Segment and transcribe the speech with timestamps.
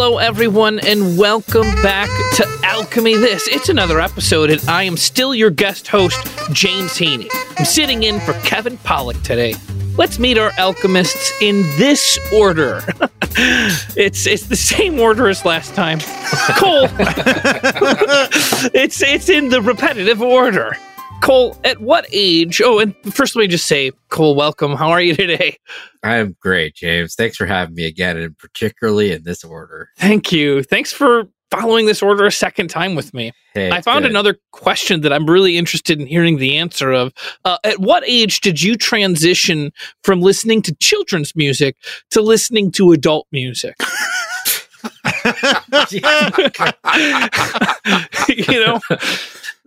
[0.00, 3.48] Hello, everyone, and welcome back to Alchemy This.
[3.48, 7.28] It's another episode, and I am still your guest host, James Heaney.
[7.58, 9.56] I'm sitting in for Kevin Pollak today.
[9.96, 12.84] Let's meet our alchemists in this order.
[13.96, 15.98] it's it's the same order as last time.
[16.58, 16.84] Cole.
[18.72, 20.76] it's it's in the repetitive order.
[21.20, 22.60] Cole, at what age?
[22.64, 24.74] Oh, and first let me just say, Cole, welcome.
[24.74, 25.56] How are you today?
[26.02, 27.14] I'm great, James.
[27.14, 29.90] Thanks for having me again, and particularly in this order.
[29.98, 30.62] Thank you.
[30.62, 33.32] Thanks for following this order a second time with me.
[33.54, 34.10] Hey, I found good.
[34.10, 37.12] another question that I'm really interested in hearing the answer of.
[37.44, 39.72] Uh, at what age did you transition
[40.04, 41.76] from listening to children's music
[42.10, 43.74] to listening to adult music?
[48.28, 48.80] you know,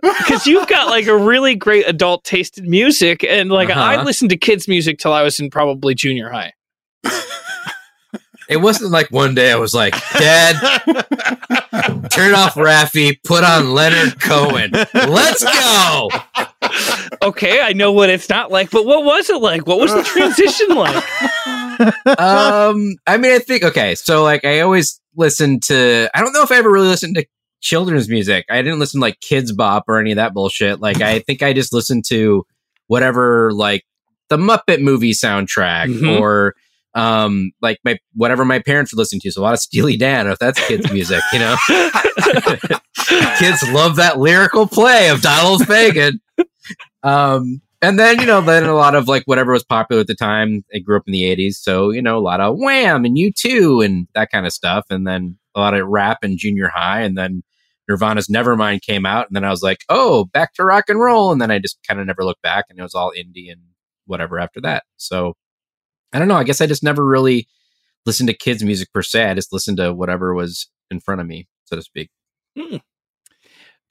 [0.02, 4.04] because you've got like a really great adult taste in music, and like I Uh-huh.
[4.06, 6.54] listened to kids' music till I was in probably junior high.
[8.50, 10.56] It wasn't like one day I was like, Dad,
[12.10, 14.72] turn off Raffi, put on Leonard Cohen.
[14.94, 16.10] Let's go.
[17.22, 19.66] Okay, I know what it's not like, but what was it like?
[19.68, 20.96] What was the transition like?
[22.20, 23.96] Um, I mean, I think okay.
[23.96, 26.10] So like, I always listened to.
[26.14, 27.26] I don't know if I ever really listened to
[27.62, 28.46] children's music.
[28.50, 30.80] I didn't listen to like Kidz Bop or any of that bullshit.
[30.82, 32.46] Like, I think I just listened to
[32.88, 33.84] whatever like
[34.30, 36.20] the Muppet movie soundtrack Mhm.
[36.20, 36.56] or
[36.94, 39.32] um like my whatever my parents would listen to.
[39.32, 41.56] So a lot of Steely Dan, if that's kids music, you know.
[43.38, 46.20] Kids love that lyrical play of Donald Fagen.
[47.04, 50.16] Um, and then you know, then a lot of like whatever was popular at the
[50.16, 50.64] time.
[50.74, 53.84] I grew up in the '80s, so you know, a lot of Wham and U2
[53.84, 54.86] and that kind of stuff.
[54.90, 57.42] And then a lot of rap in junior high, and then
[57.92, 61.32] Nirvana's Nevermind came out, and then I was like, oh, back to rock and roll,
[61.32, 63.62] and then I just kind of never looked back, and it was all indie and
[64.06, 64.84] whatever after that.
[64.98, 65.34] So
[66.14, 66.36] I don't know.
[66.36, 67.48] I guess I just never really
[68.06, 69.30] listened to kids' music per se.
[69.30, 72.10] I just listened to whatever was in front of me, so to speak.
[72.58, 72.78] Hmm.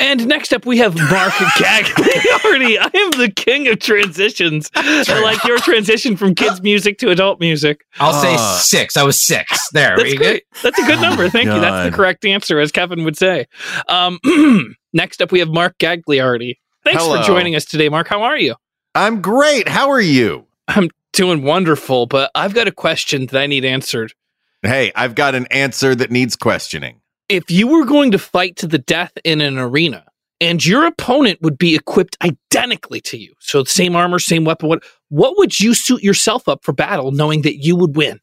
[0.00, 2.78] And next up, we have Mark Gagliardi.
[2.80, 4.70] I am the king of transitions.
[4.74, 7.82] I like your transition from kids' music to adult music.
[8.00, 8.58] I'll say Uh.
[8.58, 8.96] six.
[8.96, 9.68] I was six.
[9.72, 9.96] There.
[9.96, 10.44] That's we great.
[10.62, 11.24] That's a good number.
[11.24, 11.60] my Thank you.
[11.60, 13.46] That's the correct answer, as Kevin would say.
[13.88, 14.18] Um,
[14.92, 16.56] next up, we have Mark Gagliardi.
[16.82, 17.20] Thanks Hello.
[17.20, 18.08] for joining us today, Mark.
[18.08, 18.54] How are you?
[18.94, 19.68] I'm great.
[19.68, 20.46] How are you?
[20.66, 24.14] I'm doing wonderful, but I've got a question that I need answered.
[24.62, 27.00] Hey, I've got an answer that needs questioning.
[27.30, 30.04] If you were going to fight to the death in an arena
[30.40, 34.82] and your opponent would be equipped identically to you, so same armor, same weapon, what,
[35.10, 38.18] what would you suit yourself up for battle knowing that you would win?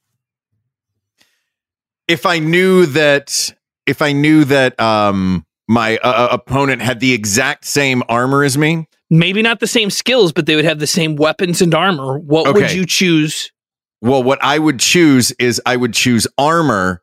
[2.09, 3.54] If I knew that,
[3.86, 8.57] if I knew that um, my uh, uh, opponent had the exact same armor as
[8.57, 12.19] me, Maybe not the same skills, but they would have the same weapons and armor.
[12.19, 13.51] What would you choose?
[14.01, 17.01] well, what I would choose is I would choose armor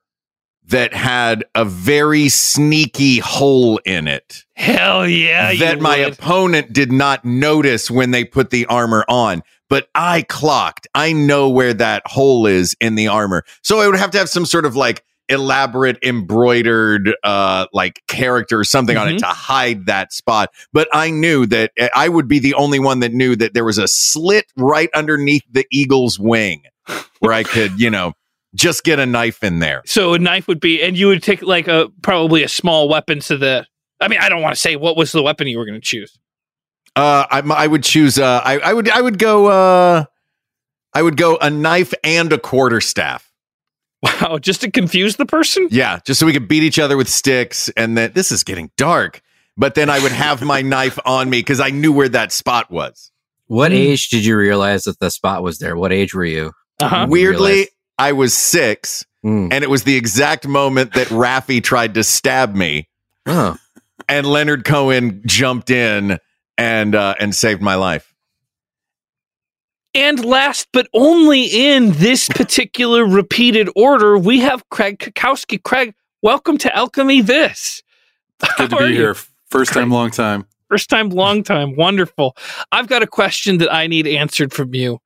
[0.66, 5.54] that had a very sneaky hole in it Hell yeah.
[5.54, 6.14] that my would.
[6.14, 9.42] opponent did not notice when they put the armor on.
[9.68, 10.86] But I clocked.
[10.94, 13.44] I know where that hole is in the armor.
[13.62, 18.58] So I would have to have some sort of like elaborate embroidered uh like character
[18.60, 19.14] or something on Mhm.
[19.14, 20.50] it to hide that spot.
[20.72, 23.64] But I knew that uh, I would be the only one that knew that there
[23.64, 26.64] was a slit right underneath the eagle's wing
[27.20, 28.12] where I could, you know,
[28.54, 29.82] just get a knife in there.
[29.86, 33.20] So a knife would be, and you would take like a probably a small weapon
[33.20, 33.66] to the.
[34.00, 35.86] I mean, I don't want to say what was the weapon you were going to
[35.86, 36.18] choose.
[36.96, 38.18] Uh, I, I would choose.
[38.18, 38.88] Uh, I, I would.
[38.88, 39.46] I would go.
[39.46, 40.04] Uh,
[40.92, 43.30] I would go a knife and a quarter staff.
[44.02, 45.66] Wow, just to confuse the person.
[45.70, 47.68] Yeah, just so we could beat each other with sticks.
[47.70, 49.22] And that this is getting dark.
[49.56, 52.70] But then I would have my knife on me because I knew where that spot
[52.70, 53.10] was.
[53.46, 53.76] What Mm.
[53.76, 55.76] age did you realize that the spot was there?
[55.76, 56.52] What age were you?
[56.80, 57.06] Uh-huh.
[57.08, 57.68] Weirdly, realize-
[57.98, 59.50] I was six, Mm.
[59.52, 62.88] and it was the exact moment that Raffi tried to stab me,
[63.26, 63.56] Oh,
[64.06, 66.18] and Leonard Cohen jumped in
[66.58, 68.12] and uh, and saved my life.
[69.94, 75.62] And last but only in this particular repeated order, we have Craig Cackowski.
[75.62, 77.82] Craig, welcome to Alchemy This.
[78.58, 79.00] Good to How are be you?
[79.00, 79.16] here.
[79.48, 80.46] First time, long time.
[80.68, 81.76] First time, long time.
[81.76, 82.36] Wonderful.
[82.72, 84.98] I've got a question that I need answered from you.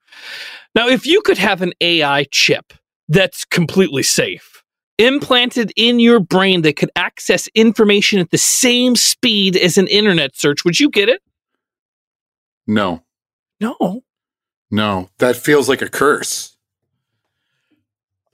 [0.75, 2.73] Now, if you could have an AI chip
[3.09, 4.63] that's completely safe,
[4.99, 10.37] implanted in your brain that could access information at the same speed as an internet
[10.37, 11.23] search, would you get it?
[12.67, 13.03] No,
[13.61, 14.03] No.
[14.71, 16.55] no, that feels like a curse.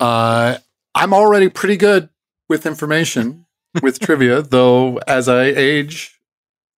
[0.01, 0.59] Uh,
[0.95, 2.09] I'm already pretty good
[2.49, 3.47] with information,
[3.83, 4.99] with trivia, though.
[5.07, 6.19] As I age,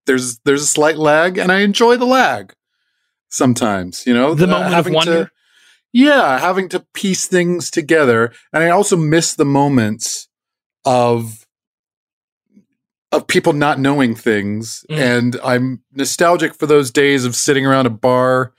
[0.06, 2.54] there's there's a slight lag, and I enjoy the lag
[3.30, 4.06] sometimes.
[4.06, 5.32] You know, The moment of having to- wonder?
[5.96, 10.28] Yeah, having to piece things together, and I also miss the moments
[10.84, 11.46] of
[13.14, 14.98] of people not knowing things, Mm.
[14.98, 18.52] and I'm nostalgic for those days of sitting around a bar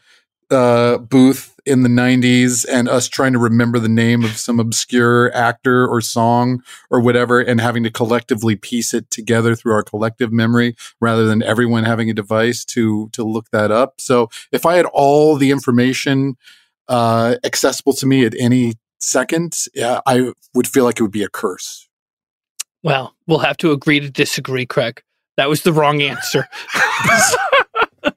[0.51, 5.35] uh, booth in the 90s and us trying to remember the name of some obscure
[5.35, 10.33] actor or song or whatever and having to collectively piece it together through our collective
[10.33, 14.01] memory rather than everyone having a device to to look that up.
[14.01, 16.37] So if i had all the information
[16.89, 21.23] uh, accessible to me at any second yeah, i would feel like it would be
[21.23, 21.89] a curse
[22.83, 25.03] Well, we'll have to agree to disagree, Craig.
[25.37, 26.49] That was the wrong answer.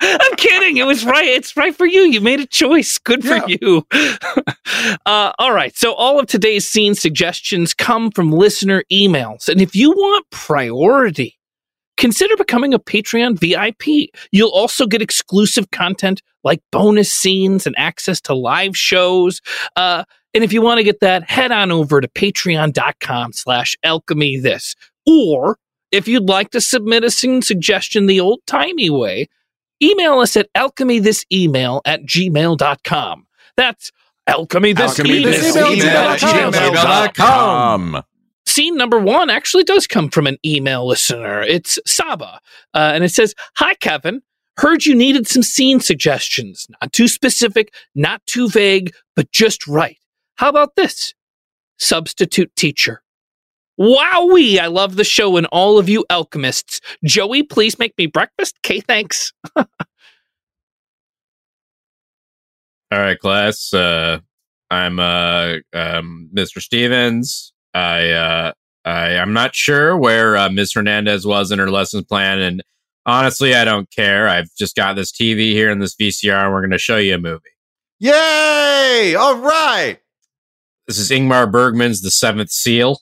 [0.01, 0.77] I'm kidding.
[0.77, 1.25] It was right.
[1.25, 2.01] It's right for you.
[2.01, 2.97] You made a choice.
[2.99, 3.57] Good for Yeah.
[3.59, 3.87] you.
[5.05, 5.75] uh, all right.
[5.75, 9.49] So, all of today's scene suggestions come from listener emails.
[9.49, 11.38] And if you want priority,
[11.99, 14.09] consider becoming a Patreon VIP.
[14.31, 19.41] You'll also get exclusive content like bonus scenes and access to live shows.
[19.75, 24.37] Uh, and if you want to get that, head on over to patreon.com slash alchemy
[24.37, 24.75] this.
[25.05, 25.57] Or
[25.91, 29.27] if you'd like to submit a scene suggestion the old timey way,
[29.83, 33.27] email us at alchemythisemail at gmail.com.
[33.57, 33.91] That's
[34.27, 35.31] alchemy this Alchemy email.
[35.31, 37.95] this email at at gmail.com.
[37.95, 38.03] Um,
[38.49, 41.41] Scene number one actually does come from an email listener.
[41.43, 42.39] It's Saba.
[42.73, 44.23] Uh, and it says, Hi, Kevin.
[44.57, 46.67] Heard you needed some scene suggestions.
[46.81, 49.97] Not too specific, not too vague, but just right.
[50.35, 51.13] How about this?
[51.77, 53.03] Substitute teacher.
[53.79, 54.59] Wowee!
[54.59, 56.81] I love the show and all of you alchemists.
[57.05, 58.57] Joey, please make me breakfast.
[58.65, 59.31] Okay, thanks.
[59.55, 59.65] All
[62.91, 63.73] right, class.
[63.73, 64.19] Uh,
[64.71, 66.59] I'm uh, um, Mr.
[66.59, 67.53] Stevens.
[67.73, 68.51] I uh,
[68.85, 70.73] I, I'm not sure where uh, Ms.
[70.73, 72.63] Hernandez was in her lessons plan, and
[73.05, 74.27] honestly, I don't care.
[74.27, 77.15] I've just got this TV here and this VCR, and we're going to show you
[77.15, 77.49] a movie.
[77.99, 79.15] Yay!
[79.17, 79.99] All right.
[80.87, 82.99] This is Ingmar Bergman's The Seventh Seal.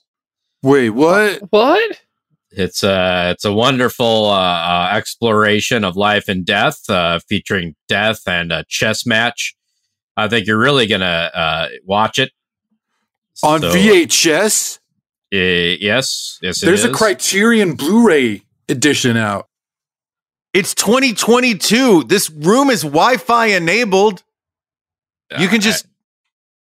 [0.62, 1.40] Wait, what?
[1.50, 2.00] What?
[2.50, 8.26] It's a it's a wonderful uh, uh, exploration of life and death, uh, featuring death
[8.26, 9.54] and a chess match.
[10.16, 12.32] I think you're really gonna uh, watch it
[13.42, 14.78] On So, VHS?
[14.78, 16.62] uh, yes, yes.
[16.62, 16.92] it There's a.
[16.92, 19.46] Criterion Blu-ray edition out.
[20.54, 22.04] It's 2022.
[22.04, 24.22] This room is Wi-Fi enabled.
[25.38, 25.86] You can just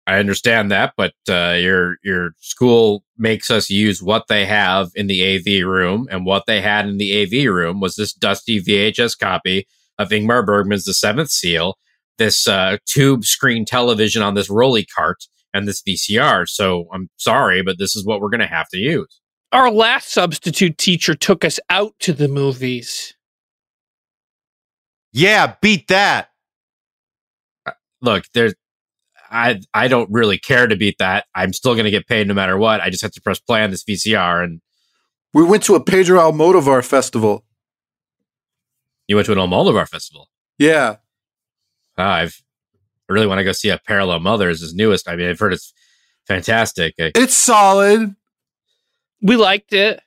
[0.08, 5.06] I understand that, but uh, your your school makes us use what they have in
[5.06, 9.16] the AV room, and what they had in the AV room was this dusty VHS
[9.18, 11.76] copy of Ingmar Bergman's The Seventh Seal,
[12.16, 15.24] this uh, tube screen television on this rolly cart,
[15.54, 16.48] and this VCR.
[16.48, 19.20] So I'm sorry, but this is what we're going to have to use.
[19.52, 23.14] Our last substitute teacher took us out to the movies.
[25.12, 26.28] Yeah, beat that.
[28.00, 28.54] Look, there's.
[29.30, 31.26] I I don't really care to beat that.
[31.34, 32.80] I'm still going to get paid no matter what.
[32.80, 34.60] I just have to press play on this VCR, and
[35.34, 37.44] We went to a Pedro Almodovar festival.
[39.06, 40.28] you went to an Almodovar festival.
[40.58, 40.96] Yeah.
[41.96, 42.47] Ah, I've I
[43.12, 45.08] really want to go see a Parallel Mothers, his newest.
[45.08, 45.72] I mean, I've heard it's
[46.26, 46.94] fantastic.
[46.98, 48.14] It's solid.
[49.22, 50.00] We liked it.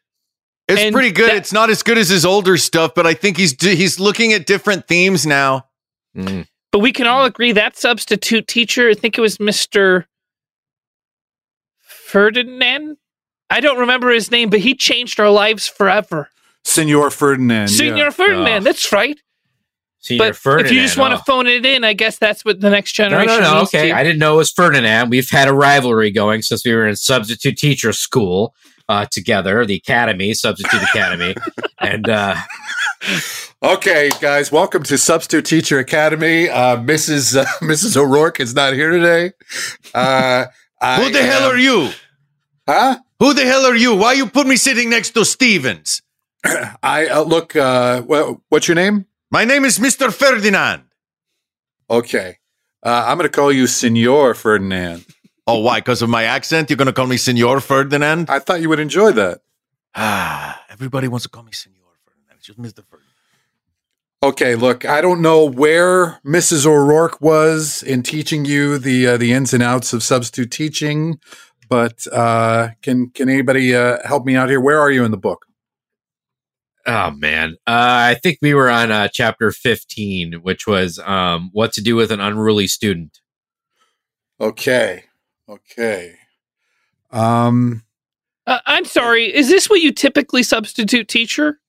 [0.67, 1.29] It's And pretty good.
[1.31, 4.31] that- it's not as good as his older stuff, but I think he's he's looking
[4.33, 5.65] at different themes now.
[6.15, 6.47] Mm.
[6.71, 10.05] But we can all agree that substitute teacher, I think it was Mr.
[11.79, 12.97] Ferdinand.
[13.49, 16.29] I don't remember his name, but he changed our lives forever.
[16.63, 17.67] Senor Ferdinand.
[17.69, 18.09] Senor yeah.
[18.09, 18.63] Ferdinand, Oh.
[18.63, 19.19] that's right.
[20.01, 20.65] Senior but Ferdinand.
[20.71, 21.23] if you just want to oh.
[21.25, 23.59] phone it in, I guess that's what the next generation no, no.
[23.59, 23.95] needs Okay, to.
[23.95, 25.09] I didn't know it was Ferdinand.
[25.09, 28.55] We've had a rivalry going since we were in substitute teacher school
[28.89, 31.35] uh, together, the academy, substitute academy,
[31.79, 32.35] and uh,
[33.63, 36.49] Okay, guys, welcome to Substitute Teacher Academy.
[36.49, 37.39] Uh, Mrs.
[37.39, 37.95] Uh, Mrs.
[37.95, 39.33] O'Rourke is not here today.
[39.93, 40.45] Uh,
[40.97, 41.91] Who the hell am- are you?
[42.67, 42.97] Huh?
[43.19, 43.95] Who the hell are you?
[43.95, 46.01] Why you put me sitting next to Stevens?
[46.43, 47.55] I uh, look.
[47.55, 49.05] Uh, well, what's your name?
[49.33, 50.13] My name is Mr.
[50.13, 50.83] Ferdinand.
[51.89, 52.37] Okay,
[52.83, 55.05] uh, I'm going to call you Senor Ferdinand.
[55.47, 55.79] Oh, why?
[55.79, 56.69] Because of my accent?
[56.69, 58.29] You're going to call me Senor Ferdinand?
[58.29, 59.39] I thought you would enjoy that.
[59.95, 62.35] Ah, everybody wants to call me Senor Ferdinand.
[62.39, 62.83] It's just Mr.
[62.85, 63.07] Ferdinand.
[64.21, 66.65] Okay, look, I don't know where Mrs.
[66.65, 71.19] O'Rourke was in teaching you the uh, the ins and outs of substitute teaching,
[71.69, 74.59] but uh, can can anybody uh, help me out here?
[74.59, 75.45] Where are you in the book?
[76.85, 81.73] Oh man, uh, I think we were on uh, chapter fifteen, which was um, what
[81.73, 83.19] to do with an unruly student.
[84.39, 85.03] Okay,
[85.47, 86.15] okay.
[87.11, 87.83] Um,
[88.47, 89.33] Uh, I'm sorry.
[89.33, 91.59] Is this what you typically substitute teacher?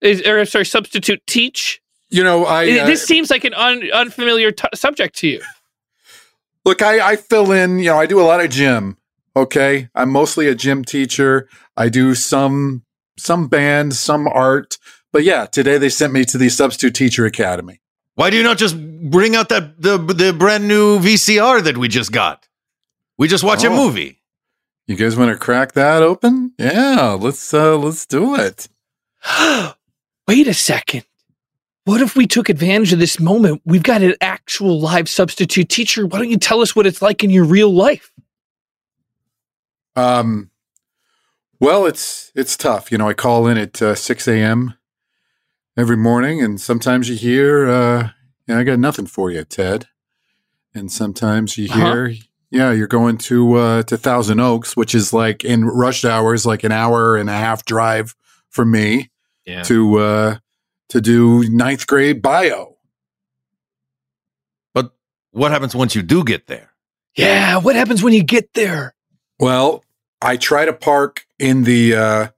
[0.00, 1.80] Is, or sorry, substitute teach?
[2.10, 5.42] you know, I uh, this seems like an un, unfamiliar t- subject to you.
[6.64, 7.78] look, I, I fill in.
[7.80, 8.96] You know, I do a lot of gym.
[9.34, 11.48] Okay, I'm mostly a gym teacher.
[11.76, 12.84] I do some
[13.16, 14.78] some band, some art,
[15.12, 17.80] but yeah, today they sent me to the substitute teacher academy.
[18.16, 18.76] Why do you not just
[19.10, 22.48] bring out that the the brand new VCR that we just got?
[23.18, 23.76] We just watch a Oh.
[23.76, 24.20] movie.
[24.86, 26.52] You guys want to crack that open?
[26.58, 28.68] Yeah, let's uh let's do it.
[30.28, 31.04] Wait a second.
[31.84, 33.60] What if we took advantage of this moment?
[33.64, 36.06] We've got an actual live substitute teacher.
[36.06, 38.10] Why don't you tell us what it's like in your real life?
[39.96, 40.50] Um,
[41.60, 42.90] well, it's it's tough.
[42.92, 44.74] You know, I call in at uh, six a.m.
[45.76, 48.10] every morning, and sometimes you hear, uh,
[48.46, 49.86] "Yeah, I got nothing for you, Ted,"
[50.74, 51.84] and sometimes you Uh-huh.
[51.84, 52.14] hear,
[52.50, 56.64] "Yeah, you're going to uh, to Thousand Oaks, which is like in rush hours, like
[56.64, 58.14] an hour and a half drive
[58.50, 59.10] for me
[59.46, 59.62] Yeah.
[59.62, 60.36] to uh,
[60.90, 62.76] to do ninth grade bio."
[64.74, 64.92] But
[65.30, 66.70] what happens once you do get there?
[67.16, 68.92] Yeah, what happens when you get there?
[69.38, 69.84] Well,
[70.24, 72.28] I try to park in the uh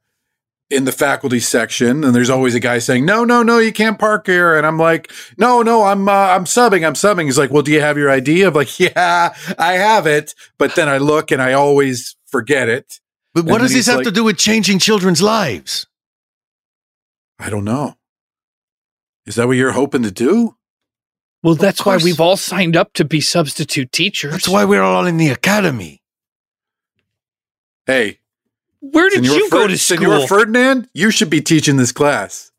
[0.68, 3.98] in the faculty section and there's always a guy saying, "No, no, no, you can't
[3.98, 6.84] park here." And I'm like, "No, no, I'm uh, I'm subbing.
[6.84, 10.06] I'm subbing." He's like, "Well, do you have your ID?" I'm like, "Yeah, I have
[10.06, 12.98] it." But then I look and I always forget it.
[13.32, 15.86] But what does this have like- to do with changing children's lives?
[17.38, 17.94] I don't know.
[19.26, 20.56] Is that what you're hoping to do?
[21.42, 24.32] Well, that's why we've all signed up to be substitute teachers.
[24.32, 26.02] That's why we're all in the academy.
[27.86, 28.18] Hey,
[28.80, 29.96] Where did Senor you go Fer- to school?
[29.98, 32.50] Senor Ferdinand, you should be teaching this class.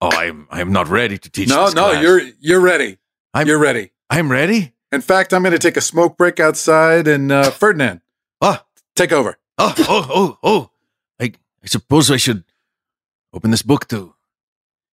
[0.00, 1.48] Oh, I'm I'm not ready to teach.
[1.48, 2.02] no, this no, class.
[2.02, 2.98] you're you're ready.
[3.34, 3.90] I'm you're ready.
[4.10, 4.72] I'm ready.
[4.90, 8.00] In fact, I'm going to take a smoke break outside and uh, Ferdinand,
[8.40, 8.64] Ah,
[8.96, 9.36] take over.
[9.58, 10.70] Oh, oh, oh, oh.
[11.20, 12.44] I, I suppose I should
[13.34, 14.14] open this book to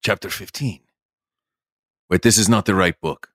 [0.04, 0.82] chapter 15.
[2.10, 3.30] Wait, this is not the right book.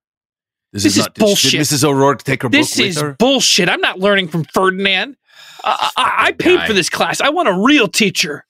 [0.73, 1.53] This is not, bullshit.
[1.53, 1.83] Did Mrs.
[1.85, 3.13] O'Rourke take her This book is with her?
[3.15, 3.69] bullshit.
[3.71, 5.17] I'm not learning from Ferdinand.
[5.65, 6.67] I, I, I paid guy.
[6.67, 7.21] for this class.
[7.21, 8.45] I want a real teacher.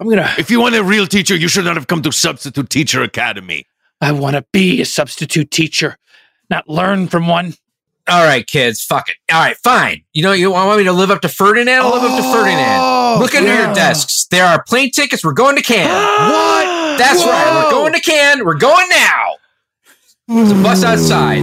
[0.00, 0.32] I'm gonna.
[0.38, 3.66] If you want a real teacher, you should not have come to Substitute Teacher Academy.
[4.00, 5.98] I want to be a substitute teacher,
[6.50, 7.54] not learn from one.
[8.08, 9.16] All right, kids, fuck it.
[9.30, 10.02] All right, fine.
[10.14, 11.82] You know, you want me to live up to Ferdinand?
[11.82, 13.20] I'll live up to oh, Ferdinand.
[13.20, 13.66] Look under yeah.
[13.66, 14.26] your desks.
[14.30, 15.24] There are plane tickets.
[15.24, 15.88] We're going to Cannes.
[16.32, 16.98] what?
[16.98, 17.64] That's right.
[17.64, 18.44] We're going to Cannes.
[18.44, 19.34] We're going now.
[20.28, 21.42] There's a bus outside.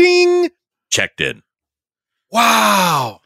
[0.00, 0.50] Ding.
[0.90, 1.42] Checked in.
[2.32, 3.20] Wow.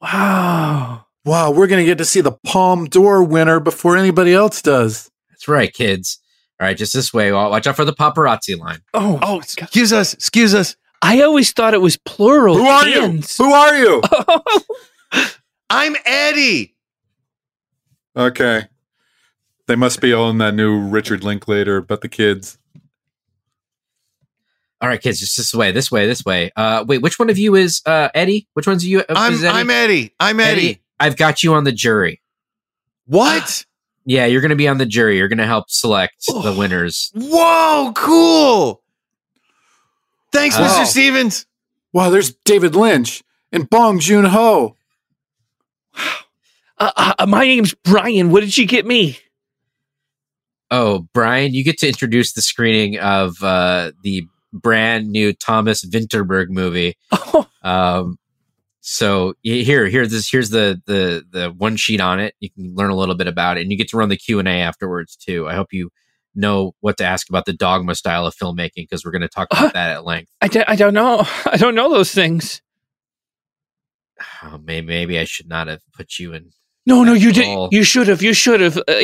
[0.00, 1.06] Wow.
[1.24, 5.10] Wow, we're going to get to see the Palme d'Or winner before anybody else does.
[5.30, 6.18] That's right, kids.
[6.60, 7.32] All right, just this way.
[7.32, 8.80] Wa- Watch out for the paparazzi line.
[8.94, 10.14] Oh, Oh, excuse us.
[10.14, 10.76] Excuse us.
[11.00, 12.56] I always thought it was plural.
[12.56, 13.20] Who are you?
[13.38, 14.02] Who are you?
[15.70, 16.76] I'm Eddie.
[18.16, 18.66] okay.
[19.68, 22.58] They must be on that new Richard Linklater, but the kids.
[24.82, 26.50] All right, kids, just this way, this way, this way.
[26.56, 28.48] Uh, wait, which one of you is uh, Eddie?
[28.54, 29.00] Which one's you?
[29.00, 29.58] uh, I'm is Eddie?
[29.58, 30.14] I'm Eddie.
[30.18, 30.82] I'm Eddie.
[30.98, 32.20] I've got you on the jury.
[33.06, 33.64] What?
[34.04, 35.16] Yeah, you're going to be on the jury.
[35.16, 37.12] You're going to help select the winners.
[37.14, 38.82] Whoa, cool.
[40.32, 40.62] Thanks, Oh.
[40.64, 40.86] Mr.
[40.86, 41.46] Stevens.
[41.92, 43.22] Wow, there's David Lynch
[43.52, 44.76] and Bong Joon Ho.
[45.96, 48.30] Uh, uh, my name's Brian.
[48.32, 49.18] What did you get me?
[50.72, 56.48] Oh, Brian, you get to introduce the screening of uh, the brand new Thomas Vinterberg
[56.50, 56.96] movie.
[57.12, 58.18] Oh, Um,
[58.80, 62.34] so here, here, this here's the the the one sheet on it.
[62.40, 64.40] You can learn a little bit about it, and you get to run the Q
[64.40, 65.48] and A afterwards too.
[65.48, 65.90] I hope you
[66.34, 69.48] know what to ask about the dogma style of filmmaking because we're going to talk
[69.52, 70.30] about that at length.
[70.40, 71.22] I, d- I don't know.
[71.46, 72.60] I don't know those things.
[74.42, 76.50] Oh, maybe, maybe I should not have put you in.
[76.86, 77.72] No, no, you did.
[77.72, 78.22] You should have.
[78.22, 78.78] You should have.
[78.88, 79.02] Uh,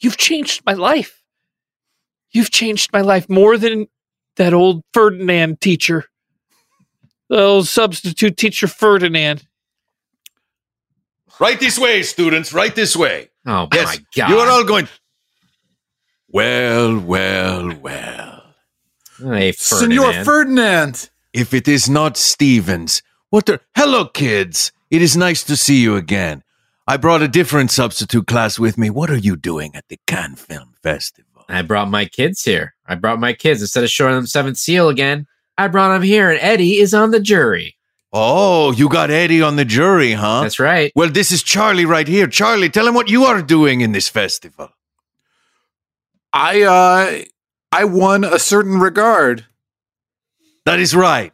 [0.00, 1.22] you've changed my life.
[2.32, 3.86] You've changed my life more than
[4.36, 6.04] that old Ferdinand teacher,
[7.28, 9.46] the old substitute teacher Ferdinand.
[11.40, 12.52] Right this way, students.
[12.52, 13.30] Right this way.
[13.46, 14.30] Oh Yes, my god!
[14.30, 14.88] you are all going.
[16.28, 18.42] Well, well, well.
[19.18, 20.24] Hey, Senor Ferdinand.
[20.24, 21.10] Ferdinand.
[21.32, 23.60] If it is not Stevens, what the?
[23.76, 24.72] Hello, kids.
[24.90, 26.42] It is nice to see you again.
[26.86, 28.90] I brought a different substitute class with me.
[28.90, 31.33] What are you doing at the Cannes Film Festival?
[31.48, 32.74] I brought my kids here.
[32.86, 35.26] I brought my kids instead of showing them Seventh Seal again.
[35.56, 37.76] I brought them here, and Eddie is on the jury.
[38.12, 40.42] Oh, you got Eddie on the jury, huh?
[40.42, 40.92] That's right.
[40.94, 42.26] Well, this is Charlie right here.
[42.28, 44.68] Charlie, tell him what you are doing in this festival.
[46.32, 47.24] I uh
[47.72, 49.46] I won a certain regard.
[50.64, 51.32] That is right.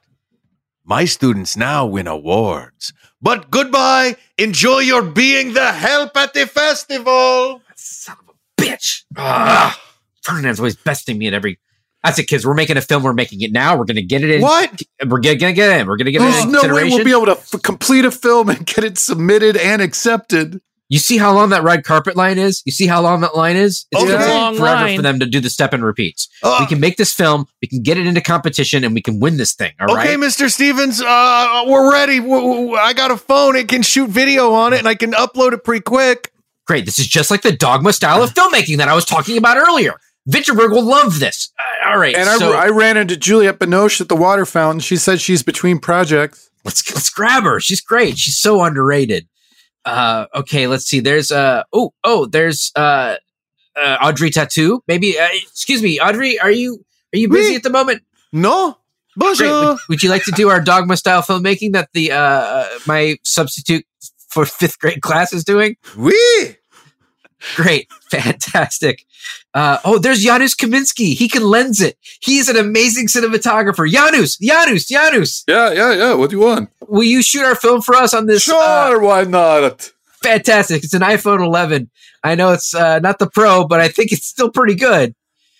[0.84, 2.92] My students now win awards.
[3.22, 4.16] But goodbye.
[4.38, 7.62] Enjoy your being the help at the festival.
[7.76, 9.04] Son of a bitch.
[9.16, 9.78] Ah,
[10.22, 11.58] Ferdinand's always besting me at every.
[12.02, 12.46] That's it, kids.
[12.46, 13.02] We're making a film.
[13.02, 13.76] We're making it now.
[13.76, 14.40] We're gonna get it in.
[14.40, 14.82] What?
[15.06, 15.86] We're gonna get it in.
[15.86, 18.10] We're gonna get There's it in no way we'll be able to f- complete a
[18.10, 20.60] film and get it submitted and accepted.
[20.88, 22.62] you see how long that red carpet line is?
[22.64, 23.86] You see how long that line is?
[23.92, 24.96] It's Oh, gonna a take long forever line.
[24.96, 26.26] for them to do the step and repeats.
[26.42, 27.46] Uh, we can make this film.
[27.62, 29.72] We can get it into competition, and we can win this thing.
[29.78, 30.06] All right.
[30.08, 30.50] okay, Mr.
[30.50, 32.18] Stevens, uh, we're ready.
[32.18, 33.54] W- w- I got a phone.
[33.56, 36.32] It can shoot video on it, and I can upload it pretty quick.
[36.66, 36.86] Great.
[36.86, 39.94] This is just like the dogma style of filmmaking that I was talking about earlier.
[40.28, 41.52] Vinterberg will love this.
[41.58, 42.14] Uh, all right.
[42.14, 44.80] And so I, I ran into Juliette Binoche at the water fountain.
[44.80, 46.50] She said she's between projects.
[46.64, 47.60] let's let's grab her.
[47.60, 48.18] She's great.
[48.18, 49.26] She's so underrated.
[49.84, 51.00] Uh, okay, let's see.
[51.00, 53.16] There's uh oh oh there's uh,
[53.76, 54.80] uh Audrey Tautou.
[54.86, 56.38] Maybe uh, excuse me, Audrey.
[56.38, 57.56] Are you are you busy Oui.
[57.56, 58.02] at the moment?
[58.32, 58.76] No?
[59.16, 59.70] Bonjour.
[59.70, 63.84] Would, would you like to do our dogma style filmmaking that the uh my substitute
[64.28, 65.76] for fifth grade class is doing?
[65.96, 66.56] Oui.
[67.56, 69.04] Great, fantastic.
[69.54, 71.14] Uh, oh, there's Janusz Kaminski.
[71.14, 71.96] He can lens it.
[72.20, 73.88] He's an amazing cinematographer.
[73.90, 75.44] Janusz, Janusz, Janusz.
[75.48, 76.14] Yeah, yeah, yeah.
[76.14, 76.70] What do you want?
[76.88, 78.42] Will you shoot our film for us on this?
[78.42, 79.90] Sure, uh, why not?
[80.22, 80.84] fantastic.
[80.84, 81.90] It's an iPhone 11.
[82.22, 85.14] I know it's uh, not the Pro, but I think it's still pretty good.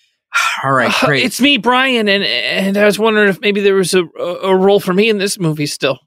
[0.63, 1.25] All right, Uh, great.
[1.25, 4.79] it's me, Brian, and and I was wondering if maybe there was a a role
[4.79, 5.99] for me in this movie still.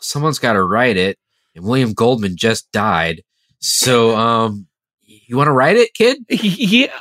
[0.00, 1.18] Someone's got to write it,
[1.54, 3.22] and William Goldman just died.
[3.60, 4.66] So, um,
[5.02, 6.18] you want to write it, kid?
[6.30, 6.98] yeah.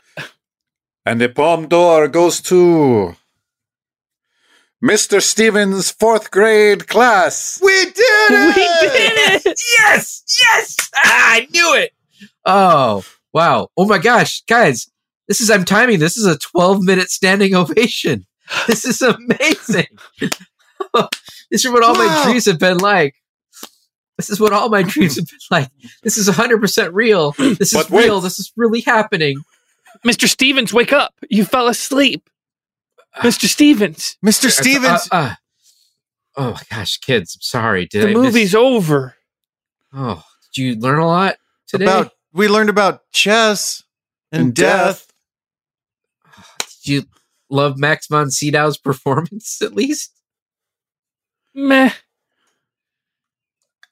[1.06, 3.16] And the Palme d'Or goes to
[4.84, 5.22] Mr.
[5.22, 7.60] Stevens' fourth grade class.
[7.62, 8.56] We did it!
[8.56, 9.60] We did it.
[9.80, 10.76] Yes, yes.
[10.96, 11.92] Ah, I knew it.
[12.46, 13.70] Oh, wow.
[13.78, 14.90] Oh my gosh, guys,
[15.28, 16.00] this is I'm timing.
[16.00, 18.26] This is a 12 minute standing ovation.
[18.68, 19.88] This is amazing.
[20.20, 22.06] this is what all Wow.
[22.06, 23.16] my dreams have been like.
[24.20, 25.70] This is what all my dreams have been like.
[26.04, 27.32] This is 100% real.
[27.32, 28.20] This is real.
[28.20, 29.42] This is really happening.
[30.06, 30.28] Mr.
[30.28, 31.14] Stevens, wake up.
[31.30, 32.30] You fell asleep.
[33.20, 33.48] Mr.
[33.48, 34.50] Stevens, Mr.
[34.52, 35.08] Stevens.
[35.10, 35.36] Uh, uh,
[36.36, 37.86] oh my gosh, kids, I'm sorry.
[37.86, 39.16] Did the I movie's miss- over.
[39.94, 40.22] Oh,
[40.54, 41.86] did you learn a lot today?
[41.86, 43.84] about we learned about chess
[44.34, 45.08] and, And death.
[46.26, 46.68] death.
[46.84, 47.04] Did you
[47.50, 50.12] love Max von Sydow's performance at least?
[51.56, 51.92] Meh.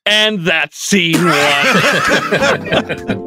[0.07, 3.23] And that scene one.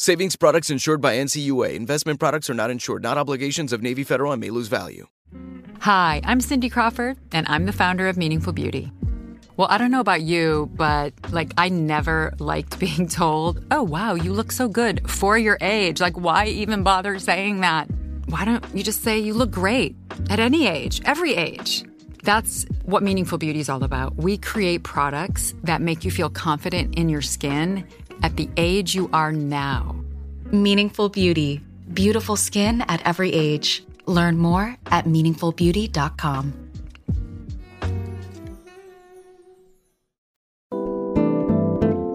[0.00, 1.74] Savings products insured by NCUA.
[1.74, 5.06] Investment products are not insured, not obligations of Navy Federal and may lose value.
[5.80, 8.90] Hi, I'm Cindy Crawford, and I'm the founder of Meaningful Beauty.
[9.58, 14.14] Well, I don't know about you, but like, I never liked being told, oh, wow,
[14.14, 16.00] you look so good for your age.
[16.00, 17.86] Like, why even bother saying that?
[18.24, 19.96] Why don't you just say you look great
[20.30, 21.84] at any age, every age?
[22.22, 24.16] That's what Meaningful Beauty is all about.
[24.16, 27.84] We create products that make you feel confident in your skin
[28.22, 29.96] at the age you are now.
[30.52, 31.60] Meaningful Beauty.
[31.92, 33.84] Beautiful skin at every age.
[34.06, 36.70] Learn more at meaningfulbeauty.com.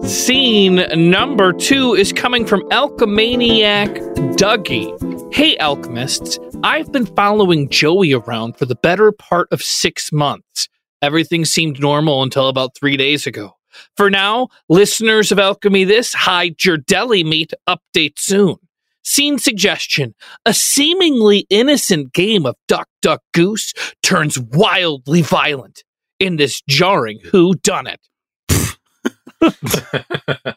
[0.06, 3.96] Scene number two is coming from Alchemaniac
[4.36, 5.34] Dougie.
[5.34, 10.68] Hey, alchemists, I've been following Joey around for the better part of six months.
[11.02, 13.55] Everything seemed normal until about three days ago.
[13.96, 18.56] For now, listeners of Alchemy This, hide your deli meat update soon.
[19.02, 25.84] Scene suggestion A seemingly innocent game of duck, duck, goose turns wildly violent
[26.18, 28.00] in this jarring who done it.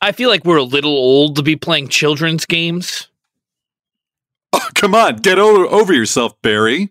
[0.00, 3.08] I feel like we're a little old to be playing children's games.
[4.52, 6.90] Oh, come on, get over, over yourself, Barry.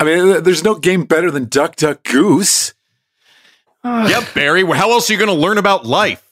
[0.00, 2.74] I mean, uh, there's no game better than Duck Duck Goose.
[3.84, 4.64] yep, Barry.
[4.64, 6.22] How else are you going to learn about life?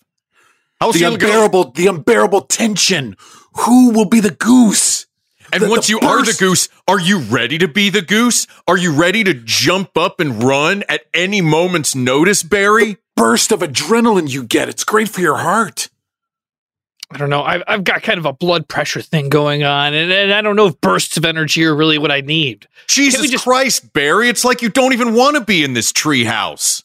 [0.80, 3.16] How else the are you gonna- unbearable, the unbearable tension.
[3.60, 5.06] Who will be the goose?
[5.52, 8.46] And The- once the you are the goose, are you ready to be the goose?
[8.66, 12.96] Are you ready to jump up and run at any moment's notice, Barry?
[13.14, 14.70] burst of adrenaline you get.
[14.70, 15.90] It's great for your heart.
[17.14, 17.42] I don't know.
[17.42, 20.56] I've, I've got kind of a blood pressure thing going on, and, and I don't
[20.56, 22.66] know if bursts of energy are really what I need.
[22.88, 24.28] Jesus just- Christ, Barry!
[24.28, 26.82] It's like you don't even want to be in this treehouse.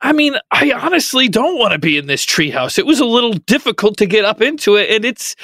[0.00, 2.78] I mean, I honestly don't want to be in this treehouse.
[2.78, 5.34] It was a little difficult to get up into it, and it's,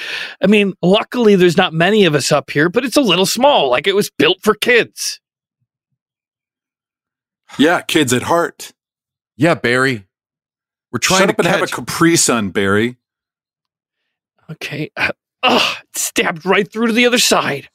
[0.43, 3.71] I mean, luckily there's not many of us up here, but it's a little small.
[3.71, 5.19] Like it was built for kids.
[7.59, 8.73] Yeah, kids at heart.
[9.37, 10.07] Yeah, Barry.
[10.93, 12.97] We're trying Shut to up and have a catch- Capri Sun, Barry.
[14.51, 14.91] Okay.
[14.97, 17.69] Uh, ugh, it stabbed right through to the other side.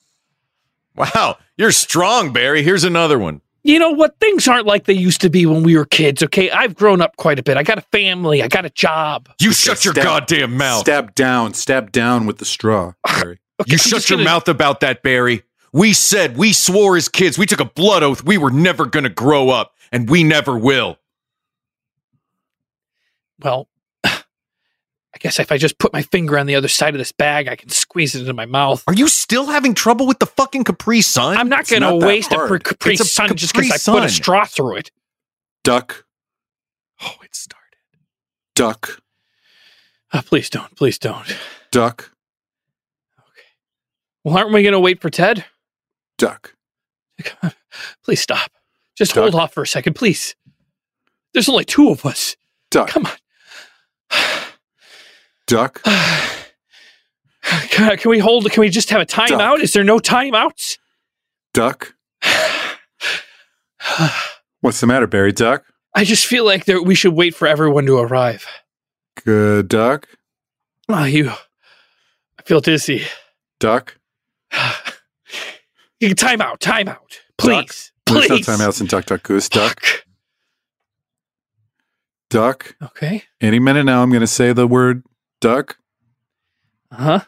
[0.95, 2.63] Wow, you're strong, Barry.
[2.63, 3.41] Here's another one.
[3.63, 4.19] You know what?
[4.19, 6.51] Things aren't like they used to be when we were kids, okay?
[6.51, 7.57] I've grown up quite a bit.
[7.57, 9.27] I got a family, I got a job.
[9.41, 10.81] You shut your Stab- goddamn mouth.
[10.81, 13.39] Stab down, stab down with the straw, Barry.
[13.59, 15.41] Okay, you I'm shut your gonna- mouth about that, Barry.
[15.73, 19.03] We said, we swore as kids, we took a blood oath we were never going
[19.03, 20.97] to grow up, and we never will.
[23.39, 23.67] Well,
[25.15, 27.47] I guess if I just put my finger on the other side of this bag,
[27.47, 28.84] I can squeeze it into my mouth.
[28.86, 31.38] Are you still having trouble with the fucking Capri Sun?
[31.38, 32.63] I'm not going to waste a hard.
[32.65, 34.91] Capri It's a Sun just because I put a straw through it.
[35.63, 36.06] Duck,
[37.01, 37.78] Oh, it started.
[38.56, 39.01] duck,
[40.13, 40.73] Oh, please don't.
[40.75, 41.25] Please don't.
[41.71, 42.12] duck,
[43.17, 43.47] Okay.
[44.23, 45.45] Well, aren't we going to wait for Ted?
[46.17, 46.54] duck.
[48.04, 48.51] Please stop.
[48.97, 49.21] Just Duck.
[49.23, 50.36] hold off for a second, please.
[51.34, 52.36] There's only two of us.
[52.71, 53.12] Duck, Come on.
[55.47, 55.81] Duck,
[57.69, 58.49] Can, can we hold?
[58.51, 59.60] Can we just have a timeout?
[59.62, 60.77] Is there no timeouts?
[61.53, 61.93] duck.
[64.62, 65.31] What's the matter, Barry?
[65.31, 68.45] Duck, I just feel like there, we should wait for everyone to arrive.
[69.23, 70.08] good duck,
[70.89, 71.29] Oh, you.
[71.29, 73.03] I feel dizzy.
[73.60, 73.97] duck.
[75.99, 77.19] You time out, time out.
[77.38, 77.91] Please.
[78.05, 78.47] There's Please.
[78.47, 79.49] no timeouts in Duck, Duck, Goose.
[79.49, 80.03] Duck, Fuck.
[82.29, 82.75] duck.
[82.81, 83.23] Okay.
[83.41, 85.03] Any minute now, I'm going to say the word
[85.41, 85.78] duck,
[86.91, 87.19] Uh huh.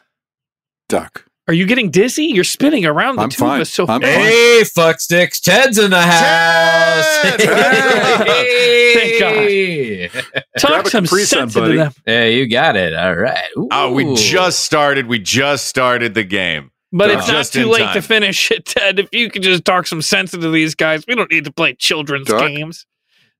[0.88, 1.24] duck.
[1.46, 2.26] Are you getting dizzy?
[2.26, 3.56] You're spinning around the I'm two fine.
[3.56, 4.18] of us so I'm fast.
[4.28, 5.40] Hey, fuck sticks.
[5.40, 7.06] Ted's in the house.
[7.38, 10.08] Thank Hey.
[10.08, 10.24] Grab
[10.58, 11.76] Talk a some sense into buddy.
[11.76, 11.92] them.
[12.06, 12.94] Yeah, you got it.
[12.94, 13.48] All right.
[13.70, 15.06] Oh, we just started.
[15.06, 16.70] We just started the game.
[16.92, 17.18] But Duck.
[17.18, 17.94] it's not Just too late time.
[17.94, 18.98] to finish it, Ted.
[18.98, 21.74] If you could just talk some sense into these guys, we don't need to play
[21.74, 22.40] children's Duck.
[22.48, 22.86] games.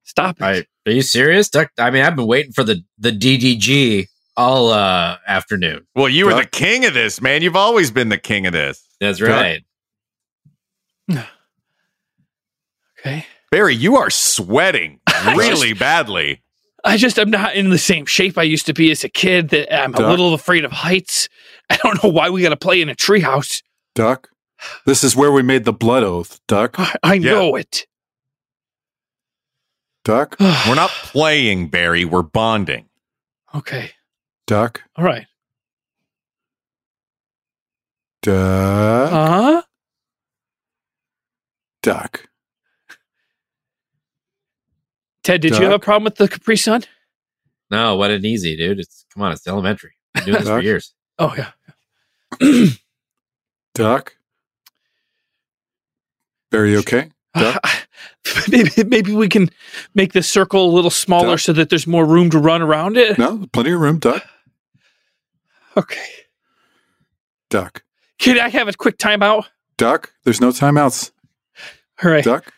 [0.04, 0.42] Stop it.
[0.42, 0.66] All right.
[0.86, 1.48] Are you serious?
[1.48, 1.70] Duck?
[1.78, 4.06] I mean, I've been waiting for the the DDG
[4.38, 5.86] all uh afternoon.
[5.94, 7.42] Well, you were the king of this, man.
[7.42, 8.82] You've always been the king of this.
[9.00, 9.64] That's right.
[13.00, 13.24] Okay.
[13.52, 15.00] Barry, you are sweating
[15.36, 16.42] really badly.
[16.84, 19.50] I just I'm not in the same shape I used to be as a kid.
[19.50, 21.28] That I'm a little afraid of heights.
[21.70, 23.62] I don't know why we got to play in a treehouse.
[23.94, 24.28] Duck.
[24.86, 26.40] This is where we made the blood oath.
[26.48, 27.32] Duck, I, I Yeah.
[27.34, 27.86] know it.
[30.04, 32.04] duck, We're not playing, Barry.
[32.04, 32.86] We're bonding.
[33.54, 33.92] okay.
[34.48, 35.26] Duck, All right.
[38.22, 39.62] duck, Uh-huh.
[41.82, 42.24] duck.
[45.22, 46.84] Ted, did you have a problem with the Capri Sun?
[47.70, 48.80] No, what an easy, dude.
[48.80, 49.92] It's come on, it's elementary.
[50.14, 50.94] Been doing this for years.
[51.18, 51.50] Oh yeah.
[53.74, 54.16] Duck.
[56.50, 57.10] Very okay.
[57.34, 57.62] Duck.
[58.50, 59.50] maybe maybe we can
[59.94, 61.40] make the circle a little smaller Duck.
[61.40, 63.18] so that there's more room to run around it.
[63.18, 63.98] No, plenty of room.
[63.98, 64.24] Duck.
[65.78, 66.08] Okay.
[67.50, 67.84] Duck.
[68.18, 69.44] Can I have a quick timeout?
[69.76, 70.12] Duck.
[70.24, 71.12] There's no timeouts.
[72.02, 72.24] All right.
[72.24, 72.52] Duck.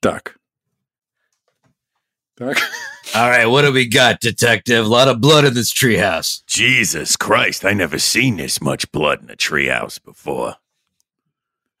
[0.00, 0.36] Duck.
[2.36, 2.56] Duck.
[3.14, 4.84] All right, what do we got, detective?
[4.84, 6.44] A lot of blood in this treehouse.
[6.46, 10.56] Jesus Christ, I never seen this much blood in a treehouse before.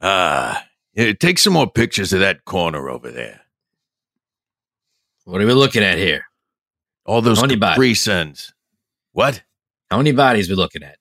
[0.00, 3.42] Ah, yeah, take some more pictures of that corner over there.
[5.24, 6.24] What are we looking at here?
[7.04, 7.74] All those How many bodies?
[7.74, 8.52] Capri Suns.
[9.16, 9.42] What?
[9.90, 10.98] How many bodies we looking at?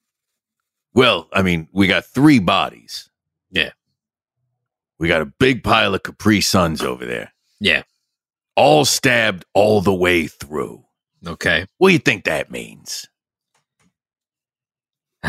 [0.93, 3.09] Well, I mean, we got three bodies.
[3.51, 3.71] Yeah.
[4.97, 7.33] We got a big pile of Capri Suns over there.
[7.59, 7.83] Yeah.
[8.55, 10.85] All stabbed all the way through.
[11.27, 11.65] Okay.
[11.77, 13.05] What do you think that means?
[15.23, 15.27] I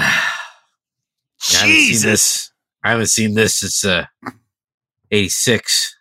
[1.50, 2.02] haven't seen Jesus.
[2.04, 2.52] this-
[2.84, 4.06] I haven't seen this since uh,
[5.10, 5.96] 86.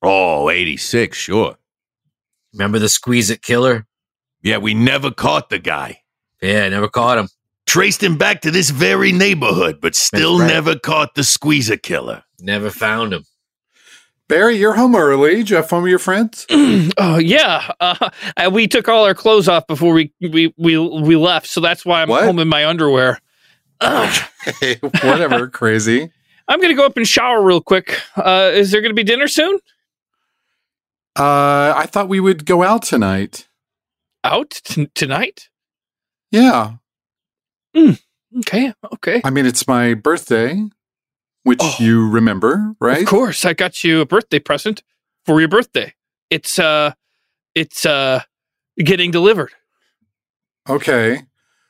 [0.00, 1.58] Oh, 86, sure.
[2.54, 3.86] Remember the Squeeze It Killer?
[4.42, 6.00] Yeah, we never caught the guy.
[6.42, 7.28] Yeah, I never caught him.
[7.66, 10.46] Traced him back to this very neighborhood, but still right.
[10.46, 12.22] never caught the squeezer killer.
[12.40, 13.24] Never found him.
[14.28, 15.36] Barry, you're home early.
[15.36, 16.46] Did you have fun with your friends?
[16.50, 18.10] oh yeah, uh,
[18.52, 22.02] we took all our clothes off before we we we, we left, so that's why
[22.02, 22.24] I'm What?
[22.24, 23.20] home in my underwear.
[23.82, 26.10] Okay, whatever, crazy.
[26.48, 28.00] I'm gonna go up and shower real quick.
[28.16, 29.58] Uh, is there gonna be dinner soon?
[31.18, 33.48] Uh, I thought we would go out tonight.
[34.24, 35.48] Out t- tonight?
[36.30, 36.74] Yeah.
[38.38, 39.20] Okay, okay.
[39.24, 40.62] I mean, it's my birthday,
[41.44, 41.76] which Oh.
[41.78, 43.02] you remember, right?
[43.02, 44.82] Of course, I got you a birthday present
[45.24, 45.94] for your birthday.
[46.30, 46.92] It's uh,
[47.54, 48.22] it's uh,
[48.78, 49.50] getting delivered.
[50.68, 51.22] Okay.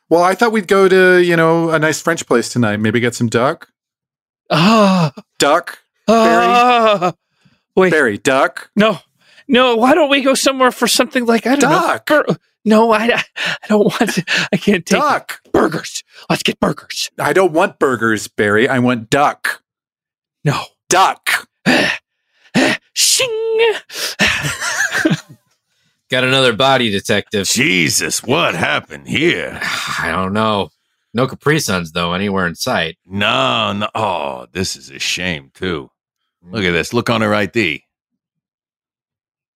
[0.09, 2.79] Well, I thought we'd go to, you know, a nice French place tonight.
[2.79, 3.69] Maybe get some duck.
[4.51, 5.81] Ah, Duck?
[6.09, 7.13] ah.
[7.75, 8.71] Wait, Barry, duck?
[8.77, 9.01] no,
[9.49, 9.75] no.
[9.77, 12.09] Why don't we go somewhere for something like I don't Duck.
[12.11, 12.23] know?
[12.27, 12.37] Bur-
[12.67, 14.15] no, I, I don't want.
[14.15, 15.41] To, I can't take Duck.
[15.53, 16.03] burgers.
[16.29, 17.11] Let's get burgers.
[17.19, 18.69] I don't want burgers, Barry.
[18.69, 19.63] I want duck.
[20.45, 20.61] No.
[20.89, 21.49] Duck.
[22.93, 23.73] Shing.
[26.11, 27.47] Got another body detective.
[27.47, 29.59] Jesus, what happened here?
[29.99, 30.71] I don't know.
[31.15, 32.99] No Capri Suns, though, anywhere in sight.
[33.07, 33.89] No, no.
[33.95, 35.91] Oh, this is a shame, too.
[36.43, 36.93] Look at this.
[36.93, 37.83] Look on her ID.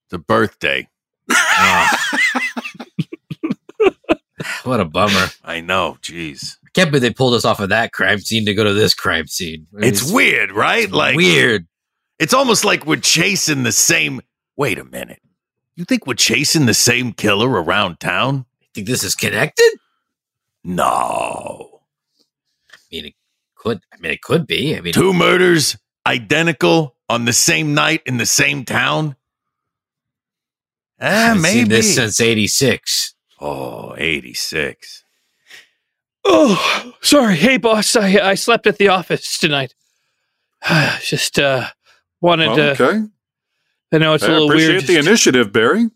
[0.07, 0.89] It's a birthday.
[1.63, 2.19] Ah.
[4.65, 5.27] what a bummer.
[5.45, 5.97] I know.
[6.03, 6.57] Jeez.
[6.65, 8.95] I can't believe they pulled us off of that crime scene to go to this
[8.95, 9.67] crime scene.
[9.79, 10.91] It's weird, right?
[10.91, 11.67] Like weird.
[12.19, 14.21] It's almost like we're chasing the same.
[14.57, 15.21] Wait a minute.
[15.75, 18.45] You think we're chasing the same killer around town?
[18.75, 19.71] Think this is connected?
[20.63, 21.81] No.
[22.73, 23.15] I mean, it
[23.57, 23.81] could.
[23.93, 24.77] I mean, it could be.
[24.77, 29.17] I mean, Two murders identical on the same night in the same town?
[31.01, 31.59] Ah, haven't maybe.
[31.61, 33.15] seen this since '86.
[33.41, 35.05] Oh, 86.
[36.25, 37.37] Oh, sorry.
[37.37, 37.97] Hey, boss.
[37.97, 39.75] I I slept at the office tonight.
[41.01, 41.69] Just uh
[42.21, 42.83] wanted Well, to.
[42.85, 43.07] okay.
[43.93, 44.83] I know it's a I little appreciate weird.
[44.83, 45.91] the just- initiative, Barry.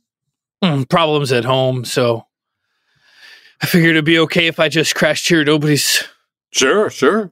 [0.64, 2.26] mm, problems at home, so
[3.62, 5.44] I figured it'd be okay if I just crashed here.
[5.44, 6.02] Nobody's.
[6.52, 7.30] Sure, sure.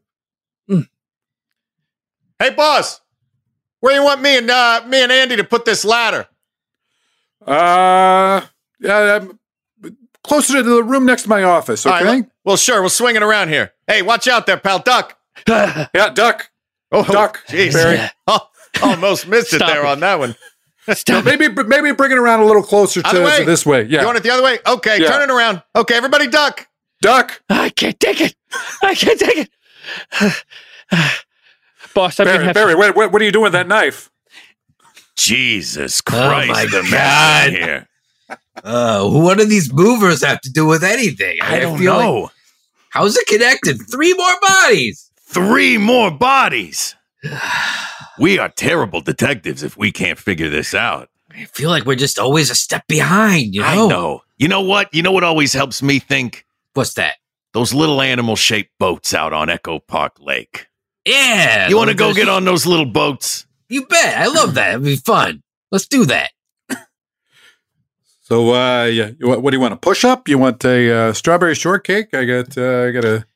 [2.38, 3.00] Hey, boss.
[3.80, 6.26] Where you want me and uh, me and Andy to put this ladder?
[7.46, 8.40] Uh,
[8.80, 9.38] yeah, I'm
[10.24, 12.04] closer to the room next to my office, okay?
[12.04, 12.80] right, well, sure.
[12.80, 13.72] We'll swing it around here.
[13.86, 14.80] Hey, watch out there, pal.
[14.80, 15.18] Duck.
[15.48, 16.50] yeah, duck.
[16.90, 17.72] Oh, Duck, jeez.
[17.72, 17.98] Barry.
[18.26, 18.48] Oh,
[18.82, 19.86] almost missed it there it.
[19.86, 20.34] on that one.
[20.92, 21.24] Stop.
[21.24, 23.38] Maybe maybe bring it around a little closer to, way.
[23.38, 23.82] to this way.
[23.82, 24.00] Yeah.
[24.00, 24.58] You want it the other way?
[24.66, 25.08] Okay, Yeah.
[25.08, 25.62] turn it around.
[25.76, 26.66] Okay, everybody duck.
[27.00, 27.42] duck.
[27.48, 28.34] I can't take it.
[28.82, 30.44] I can't take it.
[31.94, 32.78] boss, I'm gonna Barry, have Barry, to.
[32.78, 34.10] what, what, what are you doing with that knife?
[35.16, 37.50] Jesus oh, Christ, Oh my the God.
[37.50, 37.88] Here.
[38.62, 41.38] Uh, what do these movers have to do with anything?
[41.42, 42.30] I don't feel like- know.
[42.90, 43.78] how's it connected?
[43.90, 45.10] Three more bodies.
[45.28, 46.94] Three more bodies.
[48.18, 51.08] we are terrible detectives if we can't figure this out.
[51.34, 53.54] I feel like we're just always a step behind.
[53.54, 53.66] You know?
[53.66, 54.22] I know.
[54.36, 54.92] You know what?
[54.94, 56.44] You know what always helps me think?
[56.74, 57.14] What's that?
[57.54, 60.66] Those little animal shaped boats out on Echo Park Lake.
[61.06, 61.68] Yeah.
[61.68, 63.46] You want to go get on those little boats?
[63.68, 64.18] You bet.
[64.18, 64.70] I love that.
[64.70, 65.42] It'd be fun.
[65.70, 66.30] Let's do that.
[68.22, 69.74] So, uh, yeah, want- what do you want?
[69.74, 70.28] A push up?
[70.28, 72.14] You want a uh, strawberry shortcake?
[72.14, 73.26] I got, uh, I got a.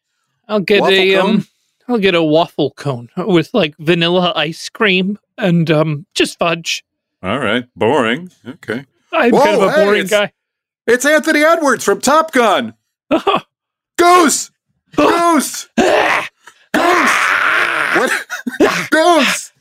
[0.48, 1.30] I'll get a cone?
[1.36, 1.48] um.
[1.88, 6.84] I'll get a waffle cone with like vanilla ice cream and um just fudge.
[7.22, 8.30] All right, boring.
[8.46, 8.84] Okay.
[9.12, 10.32] I'm Whoa, kind of a hey, boring it's- guy.
[10.88, 12.74] It's Anthony Edwards from Top Gun.
[13.98, 14.50] Goose,
[14.96, 16.28] Goose, Goose.
[17.96, 18.26] What?
[18.90, 19.52] Goose.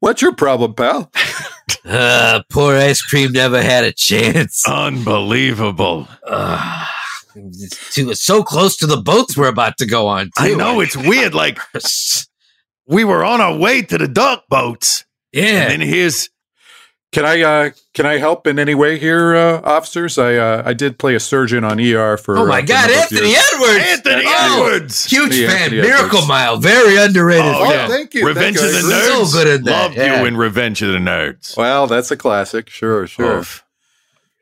[0.00, 1.10] What's your problem, pal?
[1.84, 4.66] Uh, poor ice cream never had a chance.
[4.66, 6.08] Unbelievable.
[6.26, 6.86] Uh,
[7.34, 10.26] it's too, so close to the boats we're about to go on.
[10.26, 10.30] Too.
[10.38, 11.34] I know it's weird.
[11.34, 11.58] Like
[12.86, 15.04] we were on our way to the duck boats.
[15.32, 15.44] Yeah.
[15.44, 16.28] And then here's
[17.12, 20.18] Can I uh, can I help in any way here, uh, officers?
[20.18, 22.36] I uh, I did play a surgeon on ER for.
[22.36, 23.44] Oh my uh, God, Anthony years.
[23.54, 23.84] Edwards!
[23.88, 25.04] Anthony Oh, Edwards.
[25.06, 25.62] Huge Yeah, fan.
[25.62, 26.28] Anthony Miracle Edwards.
[26.28, 27.44] Mile, very underrated.
[27.46, 27.88] Oh, Oh, yeah.
[27.88, 28.26] thank you.
[28.26, 28.88] Revenge thank of you.
[28.88, 29.26] the I Nerds.
[29.26, 30.20] So good at that, Loved yeah.
[30.20, 31.56] you in Revenge of the Nerds.
[31.56, 32.68] Well, that's a classic.
[32.68, 33.38] Sure, sure.
[33.38, 33.64] Oof.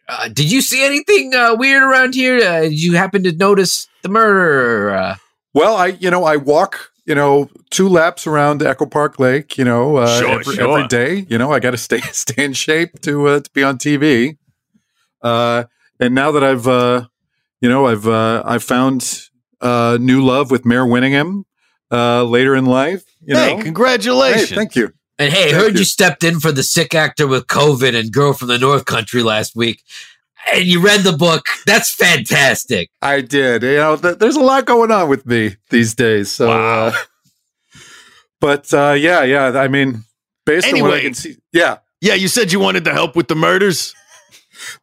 [0.09, 2.39] Uh, did you see anything uh, weird around here?
[2.39, 4.91] Uh, did you happen to notice the murder?
[4.95, 5.17] Uh,
[5.53, 9.59] Well, I you know I walk you know, two laps around Echo Park Lake.
[9.59, 10.71] You know, uh, Sure, every, sure.
[10.79, 11.27] every day.
[11.29, 14.39] You know, I got to stay stay in shape to uh, to be on TV.
[15.23, 15.65] Uh,
[16.01, 17.07] and now that I've, uh,
[17.61, 19.29] you know, I've uh, I've found
[19.61, 21.45] uh, new love with Mare Winningham
[21.91, 23.05] uh, later in life.
[23.23, 24.51] You Hey, know, congratulations.
[24.51, 24.93] Hey, thank you.
[25.19, 25.79] And hey, I Thank heard you.
[25.81, 25.85] you.
[25.85, 29.55] stepped in for the sick actor with COVID and girl from the North Country last
[29.55, 29.81] week.
[30.53, 31.47] And you read the book.
[31.67, 32.91] That's fantastic.
[33.01, 33.63] I did.
[33.63, 36.31] You know, th- there's a lot going on with me these days.
[36.31, 36.93] So, uh,
[38.41, 39.59] but uh, yeah, yeah.
[39.59, 40.05] I mean,
[40.45, 41.79] based on what I can see, yeah.
[42.01, 43.95] Yeah, you said you wanted to help with the murders.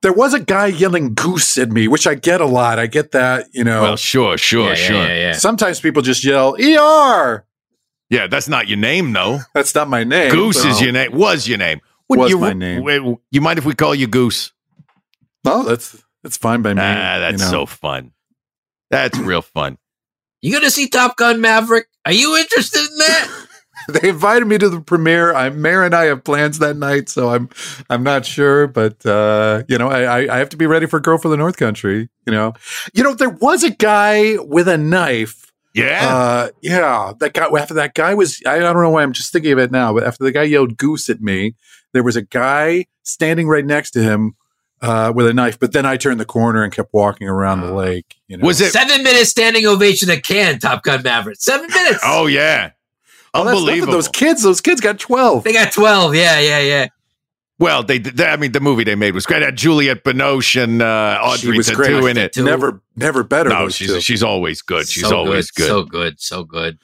[0.02, 2.80] There was a guy yelling goose at me, which I get a lot.
[2.80, 3.84] I get that, you know.
[3.84, 4.96] Well, sure, sure, Yeah, sure.
[4.96, 5.32] yeah, yeah.
[5.34, 7.46] Sometimes people just yell ER.
[8.10, 9.40] Yeah, that's not your name, though.
[9.54, 10.32] That's not my name.
[10.32, 11.14] Goose is your name.
[11.14, 11.80] Was your name?
[12.10, 13.18] Was you, my name.
[13.32, 14.52] You mind if we call you Goose?
[15.44, 16.82] No, that's that's fine by me.
[16.82, 17.52] Ah, that's you know.
[17.52, 18.12] so fun.
[18.90, 19.78] That's real fun.
[20.42, 21.88] You gonna see Top Gun Maverick?
[22.06, 23.48] Are you interested in that?
[24.02, 25.34] they invited me to the premiere.
[25.34, 27.50] I'm Mare and I have plans that night, so I'm
[27.90, 31.00] I'm not sure, but uh, you know, I, I I have to be ready for
[31.00, 32.10] Girl for the North Country.
[32.26, 32.54] You know,
[32.94, 35.52] you know, there was a guy with a knife.
[35.74, 36.06] Yeah.
[36.06, 37.48] Uh, yeah, that guy.
[37.48, 39.94] After that guy was, I, I don't know why I'm just thinking of it now,
[39.94, 41.56] but after the guy yelled "goose" at me,
[41.94, 44.36] there was a guy standing right next to him
[44.82, 45.60] uh, with a knife.
[45.60, 48.16] But then I turned the corner and kept walking around the lake.
[48.28, 48.72] You know, Was it?
[48.72, 51.38] Seven minutes standing ovation at Cannes, Top Gun Maverick.
[51.40, 52.00] Seven minutes.
[52.04, 52.72] Oh yeah.
[53.34, 53.60] Oh, that's nothing.
[53.60, 53.94] Unbelievable.
[53.94, 55.44] Those kids, those kids got twelve.
[55.44, 56.16] They got 12.
[56.16, 56.88] Yeah, yeah, yeah.
[57.60, 58.26] well, they, they.
[58.26, 59.42] I mean, the movie they made was great.
[59.42, 62.12] It had Juliette Binoche and uh, Audrey was Tautou great.
[62.12, 62.34] in it.
[62.34, 62.44] Too.
[62.44, 63.50] Never, never better.
[63.50, 64.02] No, she's two.
[64.02, 64.88] she's always good.
[64.90, 65.68] She's So always good.
[65.68, 66.20] So good.
[66.20, 66.78] So good.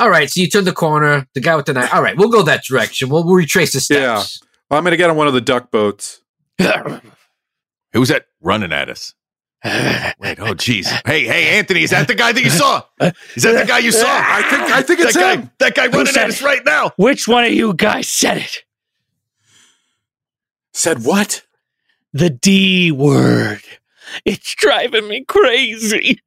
[0.00, 0.28] All right.
[0.30, 1.28] So you turn the corner.
[1.34, 1.94] The guy with the knife.
[1.94, 2.16] All right.
[2.16, 3.08] We'll go that direction.
[3.10, 4.40] We'll, we'll retrace the steps.
[4.42, 6.22] Yeah, I'm going to get on one of the duck boats.
[7.92, 9.14] Who's that running at us?
[9.62, 10.86] Wait, oh jeez.
[11.06, 12.82] Hey, hey, Anthony, is that the guy that you saw?
[13.34, 14.06] Is that the guy you saw?
[14.08, 15.40] I think, I think it's that him.
[15.42, 16.44] guy, that guy running at us it?
[16.44, 16.92] right now.
[16.96, 18.64] Which one of you guys said it?
[20.72, 21.44] Said what?
[22.12, 23.62] The D word.
[24.24, 26.20] It's driving me crazy.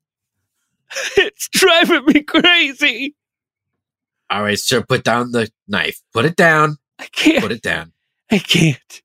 [1.17, 3.15] It's driving me crazy.
[4.29, 4.84] All right, sir.
[4.84, 6.01] Put down the knife.
[6.13, 6.77] Put it down.
[6.99, 7.41] I can't.
[7.41, 7.93] Put it down.
[8.31, 9.02] I can't.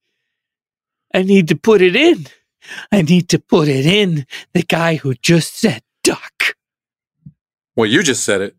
[1.15, 2.27] I need to put it in.
[2.93, 4.27] I need to put it in.
[4.53, 6.57] The guy who just said duck.
[7.77, 8.57] Well, you just said it.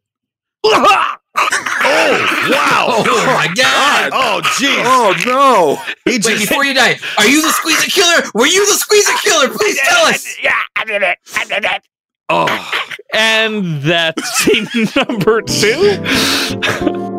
[0.63, 1.15] Oh, wow.
[1.81, 4.11] Oh, oh, my God.
[4.13, 4.83] Oh, jeez.
[4.85, 5.75] Oh no!
[6.05, 8.29] He Wait, just, before you die, are you the squeezer killer?
[8.33, 9.49] Were you the squeezer killer?
[9.49, 10.37] Please tell us.
[10.41, 11.17] Yeah, I did it.
[11.35, 11.87] I did it.
[12.29, 12.71] oh.
[13.13, 17.15] And that's scene number two.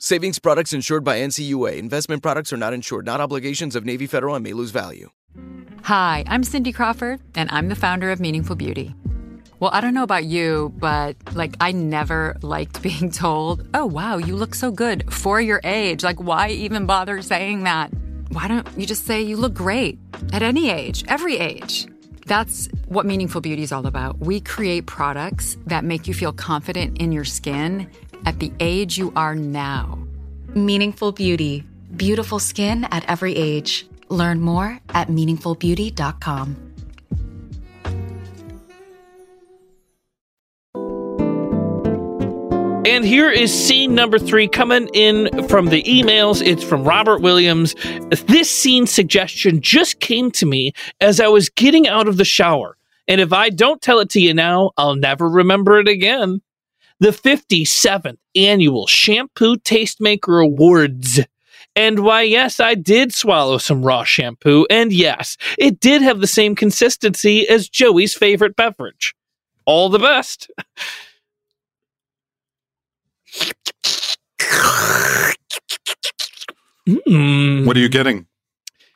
[0.00, 1.76] Savings products insured by NCUA.
[1.76, 5.10] Investment products are not insured, not obligations of Navy Federal and may lose value.
[5.82, 8.94] Hi, I'm Cindy Crawford, and I'm the founder of Meaningful Beauty.
[9.58, 14.18] Well, I don't know about you, but like, I never liked being told, oh, wow,
[14.18, 16.04] you look so good for your age.
[16.04, 17.90] Like, why even bother saying that?
[18.28, 19.98] Why don't you just say you look great
[20.32, 21.88] at any age, every age?
[22.24, 24.20] That's what Meaningful Beauty is all about.
[24.20, 27.90] We create products that make you feel confident in your skin
[28.26, 29.98] at the age you are now.
[30.54, 31.64] Meaningful Beauty.
[31.96, 33.86] Beautiful skin at every age.
[34.08, 36.68] Learn more at meaningfulbeauty.com.
[42.88, 46.44] And here is scene number three coming in from the emails.
[46.44, 47.74] It's from Robert Williams.
[48.26, 52.76] This scene suggestion just came to me as I was getting out of the shower.
[53.06, 56.40] And if I don't tell it to you now, I'll never remember it again.
[57.00, 61.20] The 57th annual Shampoo Tastemaker Awards.
[61.76, 64.66] And why, yes, I did swallow some raw shampoo.
[64.68, 69.14] And yes, it did have the same consistency as Joey's favorite beverage.
[69.64, 70.50] All the best.
[76.88, 77.66] Mm.
[77.66, 78.26] What are you getting?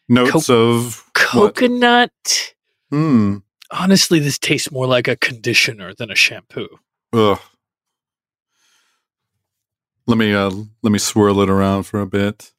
[0.08, 1.04] Notes of?
[1.14, 2.54] Coconut.
[2.90, 3.38] Hmm.
[3.70, 6.68] Honestly, this tastes more like a conditioner than a shampoo.
[7.12, 7.38] Ugh.
[10.06, 10.50] Let me uh
[10.82, 12.52] let me swirl it around for a bit.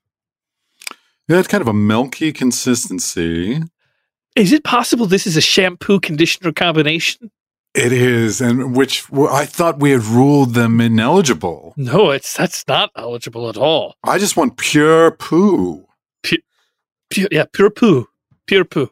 [1.28, 3.62] Yeah, it's kind of a milky consistency.
[4.36, 7.32] Is it possible this is a shampoo conditioner combination?
[7.76, 11.74] It is, and which I thought we had ruled them ineligible.
[11.76, 13.96] No, it's that's not eligible at all.
[14.04, 15.88] I just want pure poo.
[17.10, 18.08] Pure, yeah, pure poo,
[18.48, 18.90] pure poo.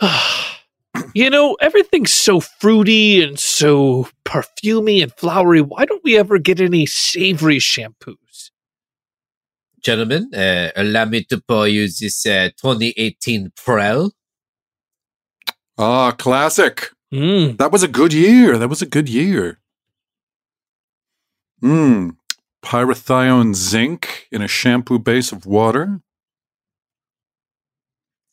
[1.14, 5.60] you know, everything's so fruity and so perfumey and flowery.
[5.60, 8.50] Why don't we ever get any savory shampoos?
[9.80, 14.10] Gentlemen, uh, allow me to pour you this uh, 2018 Prell.
[15.78, 16.90] Ah, classic.
[17.12, 17.56] Mm.
[17.58, 18.58] That was a good year.
[18.58, 19.60] That was a good year.
[21.60, 22.10] Hmm.
[22.64, 26.00] Pyrithione zinc in a shampoo base of water.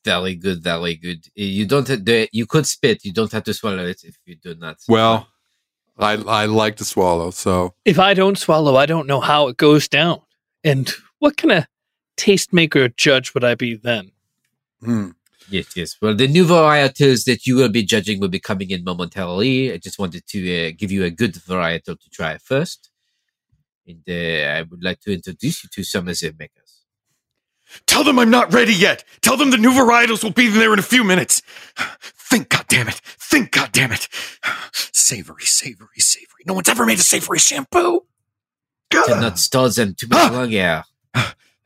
[0.05, 1.25] Very good, very good.
[1.35, 3.05] You don't have the, you could spit.
[3.05, 4.77] You don't have to swallow it if you do not.
[4.87, 5.27] Well,
[5.97, 9.57] I I like to swallow, so If I don't swallow, I don't know how it
[9.57, 10.21] goes down.
[10.63, 11.65] And what kind of
[12.17, 14.11] tastemaker judge would I be then?
[14.83, 15.09] hmm.
[15.49, 15.97] Yes, yes.
[16.01, 19.73] Well, the new varietals that you will be judging will be coming in momentarily.
[19.73, 22.89] I just wanted to uh, give you a good varietal to try first.
[23.85, 26.62] And uh, I would like to introduce you to some of the makers.
[27.85, 29.03] Tell them I'm not ready yet.
[29.21, 31.41] Tell them the new varietals will be there in a few minutes.
[32.01, 32.99] Think, goddammit.
[32.99, 34.07] Think, goddammit.
[34.93, 36.43] Savory, savory, savory.
[36.45, 38.01] No one's ever made a savory shampoo.
[38.89, 40.83] Do not stall them too much longer.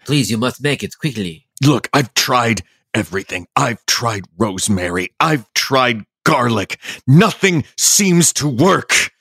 [0.06, 1.48] Please, you must make it quickly.
[1.64, 2.62] Look, I've tried
[2.94, 3.48] everything.
[3.56, 5.10] I've tried rosemary.
[5.20, 6.80] I've tried garlic.
[7.06, 9.12] Nothing seems to work.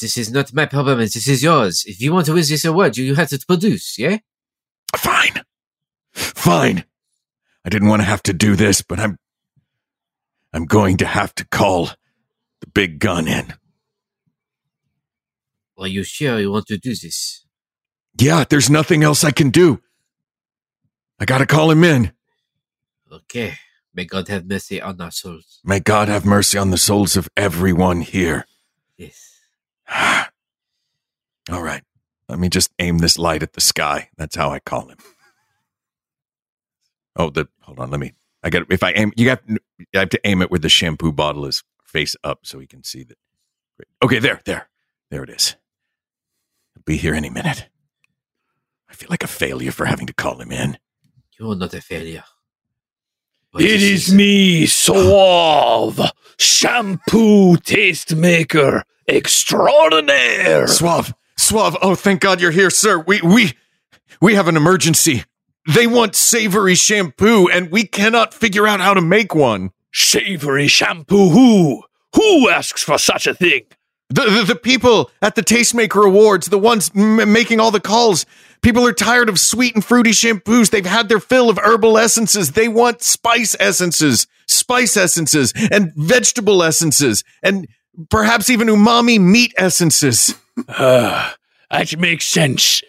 [0.00, 1.84] This is not my problem, and this is yours.
[1.86, 4.18] If you want to win this award, you have to produce, yeah?
[4.96, 5.42] Fine.
[6.12, 6.84] Fine.
[7.64, 9.16] I didn't want to have to do this, but I'm
[10.52, 11.86] I'm going to have to call
[12.60, 13.54] the big gun in.
[15.76, 17.44] Are you sure you want to do this?
[18.20, 19.80] Yeah, there's nothing else I can do.
[21.18, 22.12] I gotta call him in.
[23.10, 23.54] Okay.
[23.92, 25.60] May God have mercy on our souls.
[25.64, 28.44] May God have mercy on the souls of everyone here.
[28.96, 29.40] Yes.
[31.50, 31.82] All right.
[32.28, 34.08] Let me just aim this light at the sky.
[34.16, 34.98] That's how I call him.
[37.16, 37.90] Oh, the hold on.
[37.90, 38.12] Let me.
[38.42, 38.70] I got.
[38.70, 39.42] If I aim, you got.
[39.94, 42.82] I have to aim it where the shampoo bottle is face up, so he can
[42.82, 43.18] see that.
[43.76, 43.88] Great.
[44.02, 44.68] Okay, there, there,
[45.10, 45.56] there it is.
[46.74, 47.68] He'll be here any minute.
[48.88, 50.78] I feel like a failure for having to call him in.
[51.38, 52.24] You are not a failure.
[53.56, 56.00] It is me, Suave,
[56.38, 60.66] shampoo tastemaker extraordinaire.
[60.66, 61.76] Suave, Suave.
[61.82, 62.98] Oh, thank God you're here, sir.
[62.98, 63.52] We we
[64.20, 65.24] we have an emergency.
[65.66, 69.70] They want savory shampoo, and we cannot figure out how to make one.
[69.92, 71.30] Savory shampoo?
[71.30, 71.82] Who?
[72.14, 73.62] Who asks for such a thing?
[74.10, 78.26] The, the, the people at the Tastemaker Awards, the ones m- making all the calls.
[78.60, 80.70] People are tired of sweet and fruity shampoos.
[80.70, 82.52] They've had their fill of herbal essences.
[82.52, 87.66] They want spice essences, spice essences, and vegetable essences, and
[88.10, 90.34] perhaps even umami meat essences.
[90.68, 91.32] Uh,
[91.70, 92.82] that makes sense.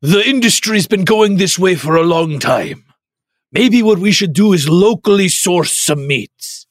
[0.00, 2.84] The industry's been going this way for a long time.
[3.52, 6.66] Maybe what we should do is locally source some meats.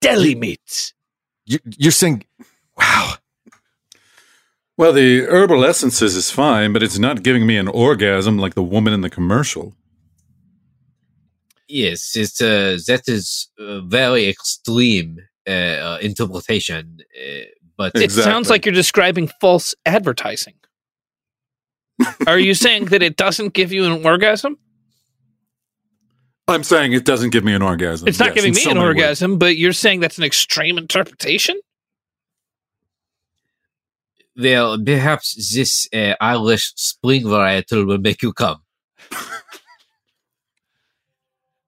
[0.00, 0.94] Deli meats.
[1.46, 2.24] You, you're saying,
[2.76, 3.14] wow.
[4.76, 8.62] Well, the herbal essences is fine, but it's not giving me an orgasm like the
[8.62, 9.74] woman in the commercial.
[11.66, 17.44] Yes, it's uh, that is a very extreme uh, uh, interpretation, uh,
[17.78, 20.54] but It sounds like you're describing false advertising.
[22.26, 24.58] Are you saying that it doesn't give you an orgasm?
[26.46, 28.08] I'm saying it doesn't give me an orgasm.
[28.08, 28.96] It's not Yes, giving me so an many ways.
[28.96, 31.58] orgasm, but you're saying that's an extreme interpretation?
[34.40, 38.62] well, perhaps this uh, Irish spring varietal will make you come.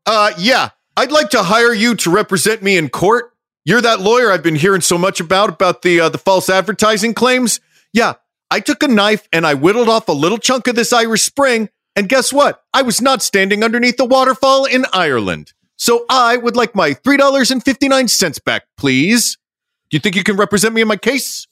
[0.06, 3.32] Uh, yeah, I'd like to hire you to represent me in court.
[3.70, 7.14] You're that lawyer I've been hearing so much about about the uh, the false advertising
[7.14, 7.60] claims.
[7.92, 8.14] Yeah,
[8.50, 11.68] I took a knife and I whittled off a little chunk of this Irish Spring,
[11.94, 12.64] and guess what?
[12.74, 15.52] I was not standing underneath the waterfall in Ireland.
[15.76, 19.38] So I would like my three dollars and fifty nine cents back, please.
[19.88, 21.46] Do you think you can represent me in my case?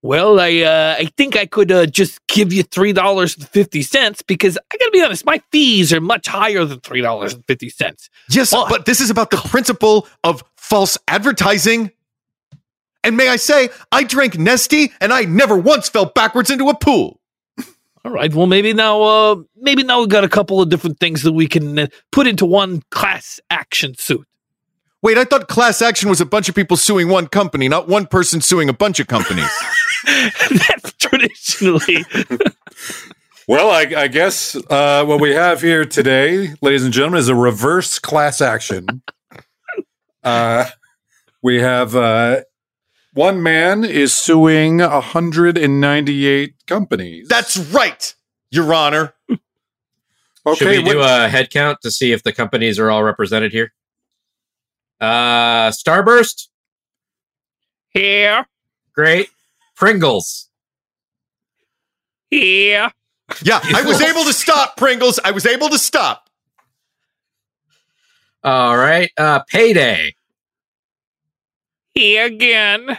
[0.00, 3.82] Well, I uh, I think I could uh, just give you three dollars and fifty
[3.82, 7.44] cents because I gotta be honest, my fees are much higher than three dollars and
[7.46, 8.08] fifty cents.
[8.30, 11.90] Yes, but this is about the principle of false advertising.
[13.02, 16.76] And may I say, I drank Nestea and I never once fell backwards into a
[16.76, 17.20] pool.
[18.04, 18.32] All right.
[18.32, 21.46] Well, maybe now, uh, maybe now we've got a couple of different things that we
[21.46, 24.26] can uh, put into one class action suit.
[25.00, 28.06] Wait, I thought class action was a bunch of people suing one company, not one
[28.06, 29.50] person suing a bunch of companies.
[30.50, 32.04] That's traditionally.
[33.48, 37.34] Well, I, I guess uh, what we have here today, ladies and gentlemen, is a
[37.34, 39.00] reverse class action.
[40.22, 40.66] Uh,
[41.42, 42.42] we have uh,
[43.14, 47.26] one man is suing 198 companies.
[47.28, 48.14] That's right,
[48.50, 49.14] Your Honor.
[50.54, 53.52] Should we what- do a head count to see if the companies are all represented
[53.52, 53.72] here?
[55.00, 56.48] Uh, Starburst,
[57.94, 58.46] Here,
[58.92, 59.30] great.
[59.78, 60.48] Pringles,
[62.32, 62.90] Yeah.
[63.42, 65.20] Yeah, I was able to stop, Pringles.
[65.24, 66.28] I was able to stop.
[68.42, 69.10] all right.
[69.16, 70.14] Uh, Payday.
[71.94, 72.88] Here again.
[72.90, 72.96] All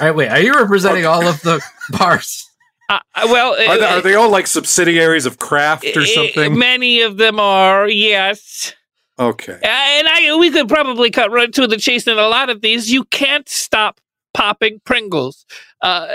[0.00, 0.28] right, wait.
[0.28, 2.50] Are you representing all of the bars?
[2.90, 6.06] Uh, uh, well, are, they, uh, are they all like subsidiaries of Kraft or uh,
[6.06, 6.58] something?
[6.58, 8.74] Many of them are, yes.
[9.18, 9.54] Okay.
[9.54, 12.60] Uh, and I, we could probably cut right to the chase in a lot of
[12.60, 12.92] these.
[12.92, 14.00] You can't stop
[14.36, 15.46] popping Pringles.
[15.80, 16.06] Uh,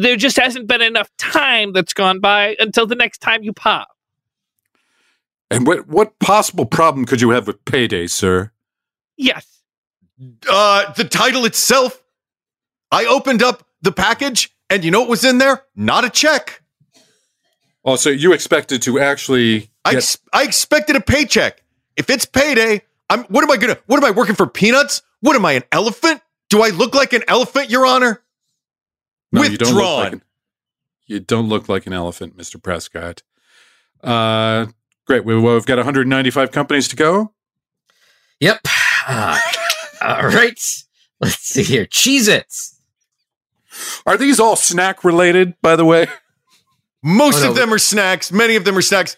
[0.00, 3.88] there just hasn't been enough time that's gone by until the next time you pop.
[5.50, 8.50] And what what possible problem could you have with payday, sir?
[9.16, 9.62] Yes.
[10.50, 12.02] Uh, the title itself.
[12.90, 15.62] I opened up the package, and you know what was in there?
[15.76, 16.62] Not a check.
[17.84, 21.62] Oh, so you expected to actually I, ex- I expected a paycheck.
[21.96, 23.24] If it's payday, I'm.
[23.24, 23.78] What am I gonna?
[23.86, 24.46] What am I working for?
[24.46, 25.02] Peanuts?
[25.20, 25.52] What am I?
[25.52, 26.20] An elephant?
[26.50, 28.22] Do I look like an elephant, Your Honor?
[29.32, 30.02] No, you don't Withdrawn.
[30.04, 30.22] like an,
[31.06, 32.62] you don't look like an elephant, Mr.
[32.62, 33.22] Prescott.
[34.02, 34.66] Uh,
[35.06, 35.24] great.
[35.24, 37.32] We, well, we've got 195 companies to go.
[38.40, 38.60] Yep.
[39.06, 39.38] Uh,
[40.02, 40.58] all right.
[41.20, 41.86] Let's see here.
[41.86, 42.80] Cheez Its.
[44.06, 46.06] Are these all snack related, by the way?
[47.02, 47.50] Most Oh, no.
[47.50, 48.32] of them are snacks.
[48.32, 49.16] Many of them are snacks.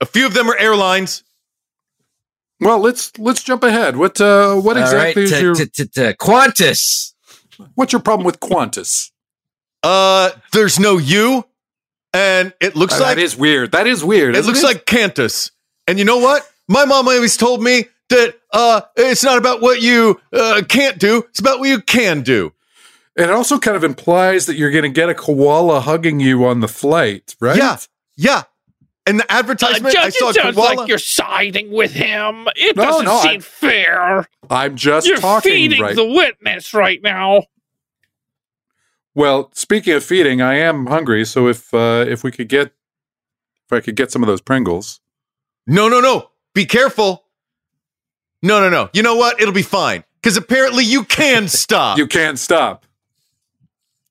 [0.00, 1.22] A few of them are airlines.
[2.60, 3.96] Well, let's let's jump ahead.
[3.96, 7.12] What uh, what All right, exactly is t- your t- t- t- Qantas.
[7.74, 9.10] what's your problem with Qantas?
[9.82, 11.44] Uh, there's no U,
[12.12, 13.72] and it looks Uh, like that is weird.
[13.72, 14.34] That is weird.
[14.36, 15.50] it isn't looks like Cantus.
[15.86, 16.46] And you know what?
[16.68, 21.18] My mom always told me that uh, it's not about what you uh, can't do;
[21.30, 22.52] it's about what you can do.
[23.16, 26.44] And it also kind of implies that you're going to get a koala hugging you
[26.44, 27.56] on the flight, right?
[27.56, 27.76] Yeah,
[28.16, 28.42] yeah.
[29.10, 30.74] And the Uh, advertisement, Judge, I saw it sounds koala.
[30.74, 32.46] like you're siding with him.
[32.54, 34.28] It No, doesn't no, seem I- fair.
[34.48, 35.96] I'm just You're talking feeding right.
[35.96, 37.42] the witness right now.
[39.14, 42.68] well, speaking of feeding, I am hungry, so if uh, if we could get
[43.66, 45.00] if I could get some of those Pringles.
[45.66, 46.30] No, no, no.
[46.54, 47.24] Be careful.
[48.42, 48.90] No, no, no.
[48.92, 49.40] You know what?
[49.40, 50.04] It'll be fine.
[50.22, 51.98] Because apparently you can stop.
[51.98, 52.86] You can't stop.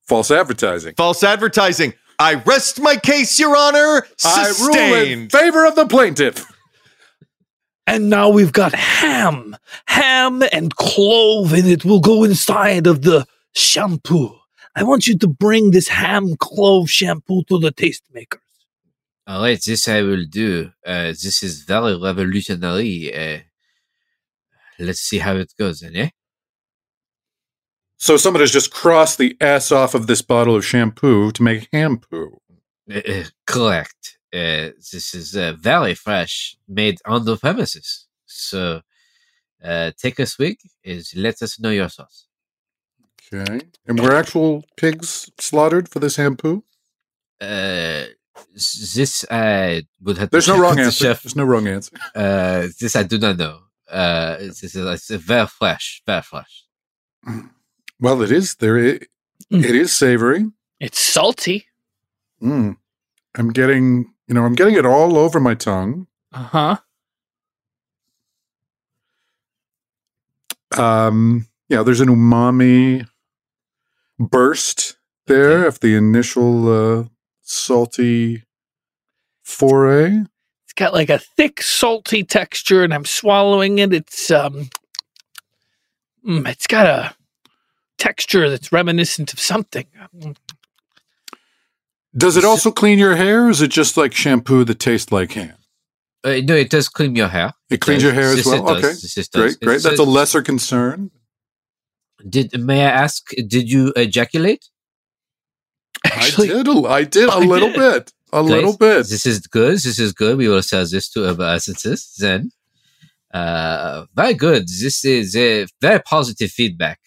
[0.08, 0.96] False advertising.
[0.96, 1.94] False advertising.
[2.20, 4.06] I rest my case, Your Honor.
[4.26, 6.46] I rule in favor of the plaintiff.
[7.88, 9.56] And now we've got ham,
[9.88, 14.36] ham and clove, and it will go inside of the shampoo.
[14.76, 18.40] I want you to bring this ham clove shampoo to the tastemakers.
[19.26, 20.72] All right, this I will do.
[20.86, 23.16] Uh, this is very revolutionary.
[23.16, 23.40] Uh,
[24.78, 26.10] let's see how it goes, then, eh?
[28.00, 31.68] So someone has just crossed the S off of this bottle of shampoo to make
[31.74, 32.40] shampoo.
[32.90, 34.18] Uh, uh, correct.
[34.34, 38.08] Uh, this is uh, very fresh, made on the premises.
[38.26, 38.82] So,
[39.62, 40.58] uh, take a swig.
[40.82, 42.28] Is let us know your sauce.
[43.34, 43.60] Okay.
[43.86, 46.64] And were actual pigs slaughtered for this shampoo?
[47.42, 48.06] Uh,
[48.56, 50.30] this I would have.
[50.30, 51.06] to There's no wrong the answer.
[51.06, 51.24] Chef.
[51.24, 51.98] There's no wrong answer.
[52.16, 53.60] Uh, this I do not know.
[53.90, 56.64] Uh, this is it's very fresh, very fresh.
[58.00, 58.78] Well, it is there.
[58.78, 59.08] It,
[59.50, 60.46] it is savory.
[60.80, 61.68] It's salty.
[62.42, 62.78] Mm.
[63.36, 66.08] I'm getting, you know, I'm getting it all over my tongue.
[66.32, 66.78] Uh huh.
[70.78, 73.08] Um, yeah, there's an umami
[74.20, 77.04] burst there of the initial uh,
[77.42, 78.44] salty
[79.44, 80.24] foray.
[80.66, 83.94] It's got like a thick, salty texture, and I'm swallowing it.
[83.94, 84.70] It's um,
[86.26, 87.16] mm, it's got a
[88.00, 89.86] texture that's reminiscent of something.
[92.18, 95.34] Does it also clean your hair, or is it just like shampoo that tastes like
[95.34, 95.54] ham?
[96.24, 97.54] Uh, no, it does clean your hair.
[97.70, 98.12] It cleans does.
[98.12, 98.66] your hair as well.
[98.66, 98.84] does.
[98.84, 99.30] Okay, does.
[99.30, 99.76] great, great.
[99.76, 101.12] It's- That's a lesser concern.
[102.28, 103.30] Did may I ask?
[103.48, 104.66] Did you ejaculate?
[106.04, 106.68] Actually, I did.
[106.68, 107.78] A, I did a I little did.
[107.78, 108.14] bit.
[108.34, 108.52] A Great.
[108.56, 109.08] little bit.
[109.08, 109.74] This is good.
[109.76, 110.38] This is good.
[110.38, 112.52] We will sell this to other essences then.
[113.34, 114.64] Uh, very good.
[114.68, 117.00] This is uh, very positive feedback.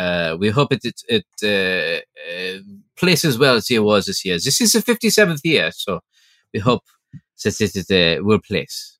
[0.00, 2.58] Uh, we hope it it, it uh, uh,
[2.96, 4.36] places well as it was this year.
[4.36, 6.00] This is the fifty seventh year, so
[6.52, 6.84] we hope
[7.44, 8.98] that it, it uh, will place.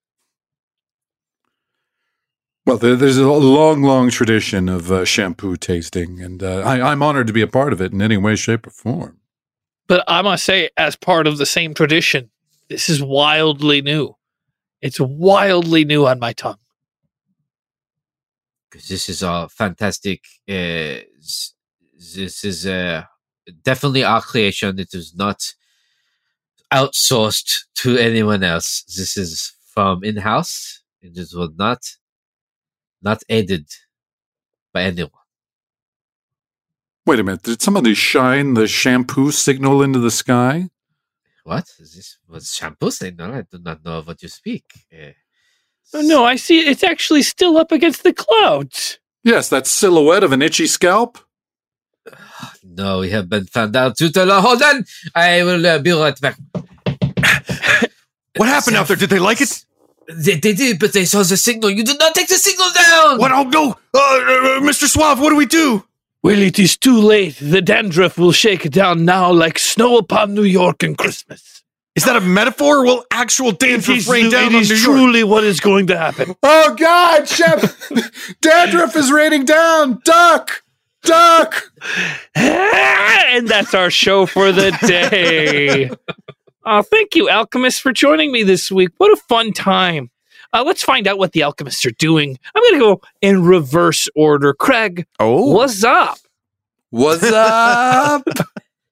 [2.67, 7.27] Well, there's a long, long tradition of uh, shampoo tasting, and uh, I, I'm honored
[7.27, 9.19] to be a part of it in any way, shape, or form.
[9.89, 12.31] But I must say, as part of the same tradition,
[12.69, 14.15] this is wildly new.
[14.83, 16.60] It's wildly new on my tongue.
[18.71, 20.25] Because this is a fantastic.
[20.49, 21.03] Uh,
[22.15, 23.09] this is a
[23.63, 24.79] definitely our creation.
[24.79, 25.55] It is not
[26.73, 28.85] outsourced to anyone else.
[28.85, 30.83] This is from in house.
[31.03, 31.79] It is was not
[33.03, 33.67] not aided
[34.73, 35.11] by anyone.
[37.07, 37.43] Wait a minute.
[37.43, 40.69] Did somebody shine the shampoo signal into the sky?
[41.45, 42.19] What is this?
[42.29, 43.35] Was shampoo signal?
[43.35, 44.65] I do not know what you speak.
[44.93, 45.13] Uh,
[45.93, 48.99] Oh, no, I see it's actually still up against the clouds.
[49.25, 51.19] Yes, that silhouette of an itchy scalp.
[52.65, 53.97] no, we have been found out.
[53.99, 54.41] To tell.
[54.41, 54.85] Hold on,
[55.15, 56.37] I will uh, be right back.
[58.37, 58.97] What happened out there?
[58.97, 59.65] Did they like it?
[60.09, 61.71] They, they did, but they saw the signal.
[61.71, 63.19] You did not take the signal down.
[63.19, 63.33] What?
[63.33, 64.87] Oh no, uh, uh, Mr.
[64.87, 65.21] Suave.
[65.21, 65.85] What do we do?
[66.23, 67.37] Well, it is too late.
[67.41, 71.60] The dandruff will shake down now like snow upon New York in Christmas.
[71.97, 72.79] Is that a metaphor?
[72.79, 74.85] Or will actual It dandruff is, rain down it on is New York?
[74.85, 76.35] truly what is going to happen.
[76.43, 77.91] Oh God, Chef!
[78.41, 80.01] Dandruff is raining down.
[80.05, 80.63] Duck,
[81.03, 81.71] duck.
[82.35, 85.91] and that's our show for the day.
[86.65, 88.91] Oh, thank you, Alchemist, for joining me this week.
[88.99, 90.11] What a fun time.
[90.53, 92.39] Uh, let's find out what the Alchemists are doing.
[92.55, 94.53] I'm going to go in reverse order.
[94.55, 96.19] Craig, Oh, what's up?
[96.91, 98.25] What's up?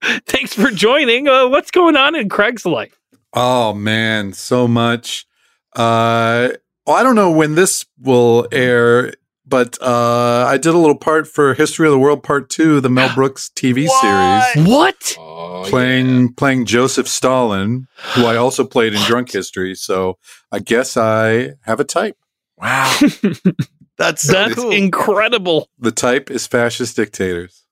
[0.27, 1.29] Thanks for joining.
[1.29, 2.99] Uh, what's going on in Craig's life?
[3.33, 5.27] Oh man, so much.
[5.75, 6.51] Uh,
[6.87, 9.13] well, I don't know when this will air,
[9.47, 12.89] but uh, I did a little part for History of the World Part Two, the
[12.89, 15.17] Mel Brooks TV series, What?
[15.19, 19.75] Oh, playing playing Joseph Stalin, who I also played in Drunk History.
[19.75, 20.17] So
[20.53, 22.17] I guess I have a type.
[22.57, 22.99] wow.
[23.99, 24.71] That's That's cool.
[24.71, 25.69] incredible.
[25.81, 27.65] The type is fascist dictators.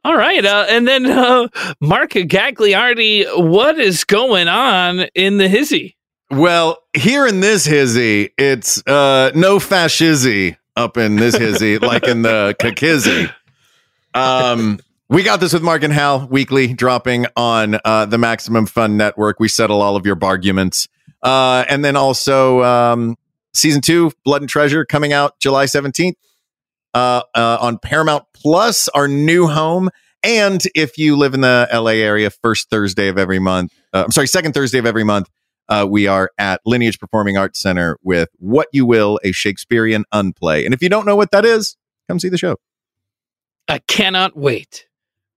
[0.08, 0.42] All right.
[0.42, 1.48] Uh, and then uh,
[1.82, 5.98] Mark Gagliardi, what is going on in the hizzy?
[6.30, 12.22] Well, here in this hizzy, it's uh no fascizzy up in this hizzy, like in
[12.22, 13.30] the kakizzy.
[14.14, 14.78] Um,
[15.10, 19.38] we got this with Mark and Hal weekly, dropping on uh, the Maximum Fun Network.
[19.38, 20.88] We settle all of your arguments,
[21.22, 23.18] uh, and then also um,
[23.52, 26.16] season two, Blood and Treasure, coming out July seventeenth
[26.94, 29.90] uh, uh, on Paramount Plus, our new home.
[30.22, 34.12] And if you live in the LA area, first Thursday of every month, uh, I'm
[34.12, 35.28] sorry, second Thursday of every month,
[35.68, 40.64] uh, we are at Lineage Performing Arts Center with What You Will, a Shakespearean unplay.
[40.64, 41.76] And if you don't know what that is,
[42.08, 42.56] come see the show.
[43.68, 44.86] I cannot wait.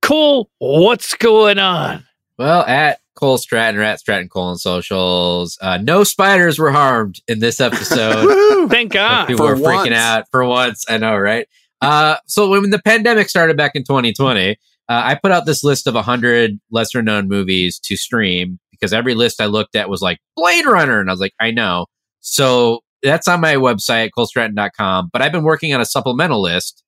[0.02, 2.06] Cole, what's going on?
[2.38, 5.58] Well, at Cole Stratton or at Stratton Cole on socials.
[5.62, 8.70] Uh, no spiders were harmed in this episode.
[8.70, 9.28] Thank God.
[9.28, 10.86] People For were freaking out for once.
[10.90, 11.48] I know, right?
[11.82, 14.56] Uh, so when the pandemic started back in 2020, uh,
[14.88, 19.42] I put out this list of 100 lesser known movies to stream because every list
[19.42, 21.00] I looked at was like Blade Runner.
[21.00, 21.86] And I was like, I know.
[22.20, 25.10] So that's on my website, colestratton.com.
[25.12, 26.84] But I've been working on a supplemental list,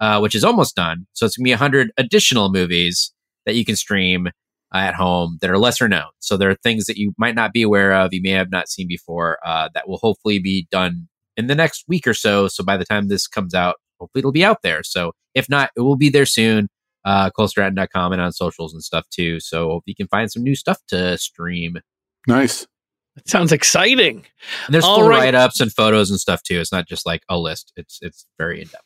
[0.00, 1.06] uh, which is almost done.
[1.12, 3.12] So it's going to be 100 additional movies
[3.44, 4.28] that you can stream
[4.72, 6.10] at home that are lesser known.
[6.18, 8.68] So there are things that you might not be aware of, you may have not
[8.68, 12.48] seen before, uh, that will hopefully be done in the next week or so.
[12.48, 14.82] So by the time this comes out, hopefully it'll be out there.
[14.82, 16.68] So if not, it will be there soon.
[17.04, 19.40] Uh, ColeStratton.com and on socials and stuff too.
[19.40, 21.78] So you can find some new stuff to stream.
[22.26, 22.66] Nice.
[23.14, 24.26] That sounds exciting.
[24.66, 25.18] And there's All full right.
[25.18, 26.60] write ups and photos and stuff too.
[26.60, 27.72] It's not just like a list.
[27.76, 28.84] It's it's very in depth.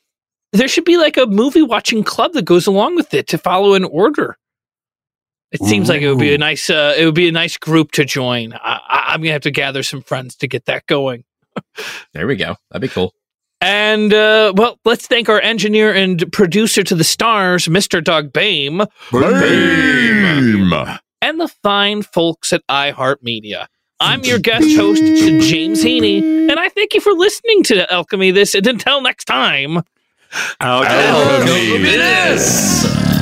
[0.53, 3.74] There should be like a movie watching club that goes along with it to follow
[3.74, 4.37] in order.
[5.53, 7.92] It seems like it would be a nice uh, it would be a nice group
[7.92, 8.55] to join.
[8.55, 11.24] I, I, I'm gonna have to gather some friends to get that going.
[12.14, 12.57] There we go.
[12.70, 13.14] That'd be cool.
[13.61, 18.03] And uh, well, let's thank our engineer and producer to the stars, Mr.
[18.03, 18.82] Doug Bame,
[19.12, 20.98] Bame.
[21.20, 23.66] and the fine folks at iHeartMedia.
[24.00, 28.55] I'm your guest host, James Heaney, and I thank you for listening to Alchemy This.
[28.55, 29.82] And until next time,
[30.61, 33.22] Alchemy This.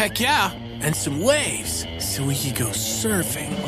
[0.00, 3.52] Heck yeah, and some waves so we could go surfing.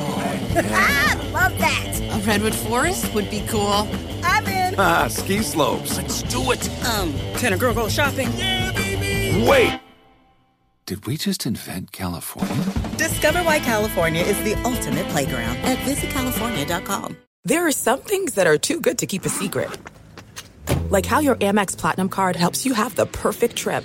[0.54, 2.00] Oh, Ah, love that.
[2.10, 3.86] A redwood forest would be cool.
[4.24, 4.74] I'm in.
[4.78, 5.98] Ah, ski slopes.
[5.98, 6.66] Let's do it.
[6.86, 8.30] Um, can a girl go shopping?
[8.38, 9.46] Yeah, baby.
[9.46, 9.78] Wait!
[10.86, 12.64] Did we just invent California?
[12.96, 17.14] Discover why California is the ultimate playground at visitcalifornia.com.
[17.44, 19.68] There are some things that are too good to keep a secret.
[20.88, 23.84] Like how your Amex Platinum card helps you have the perfect trip.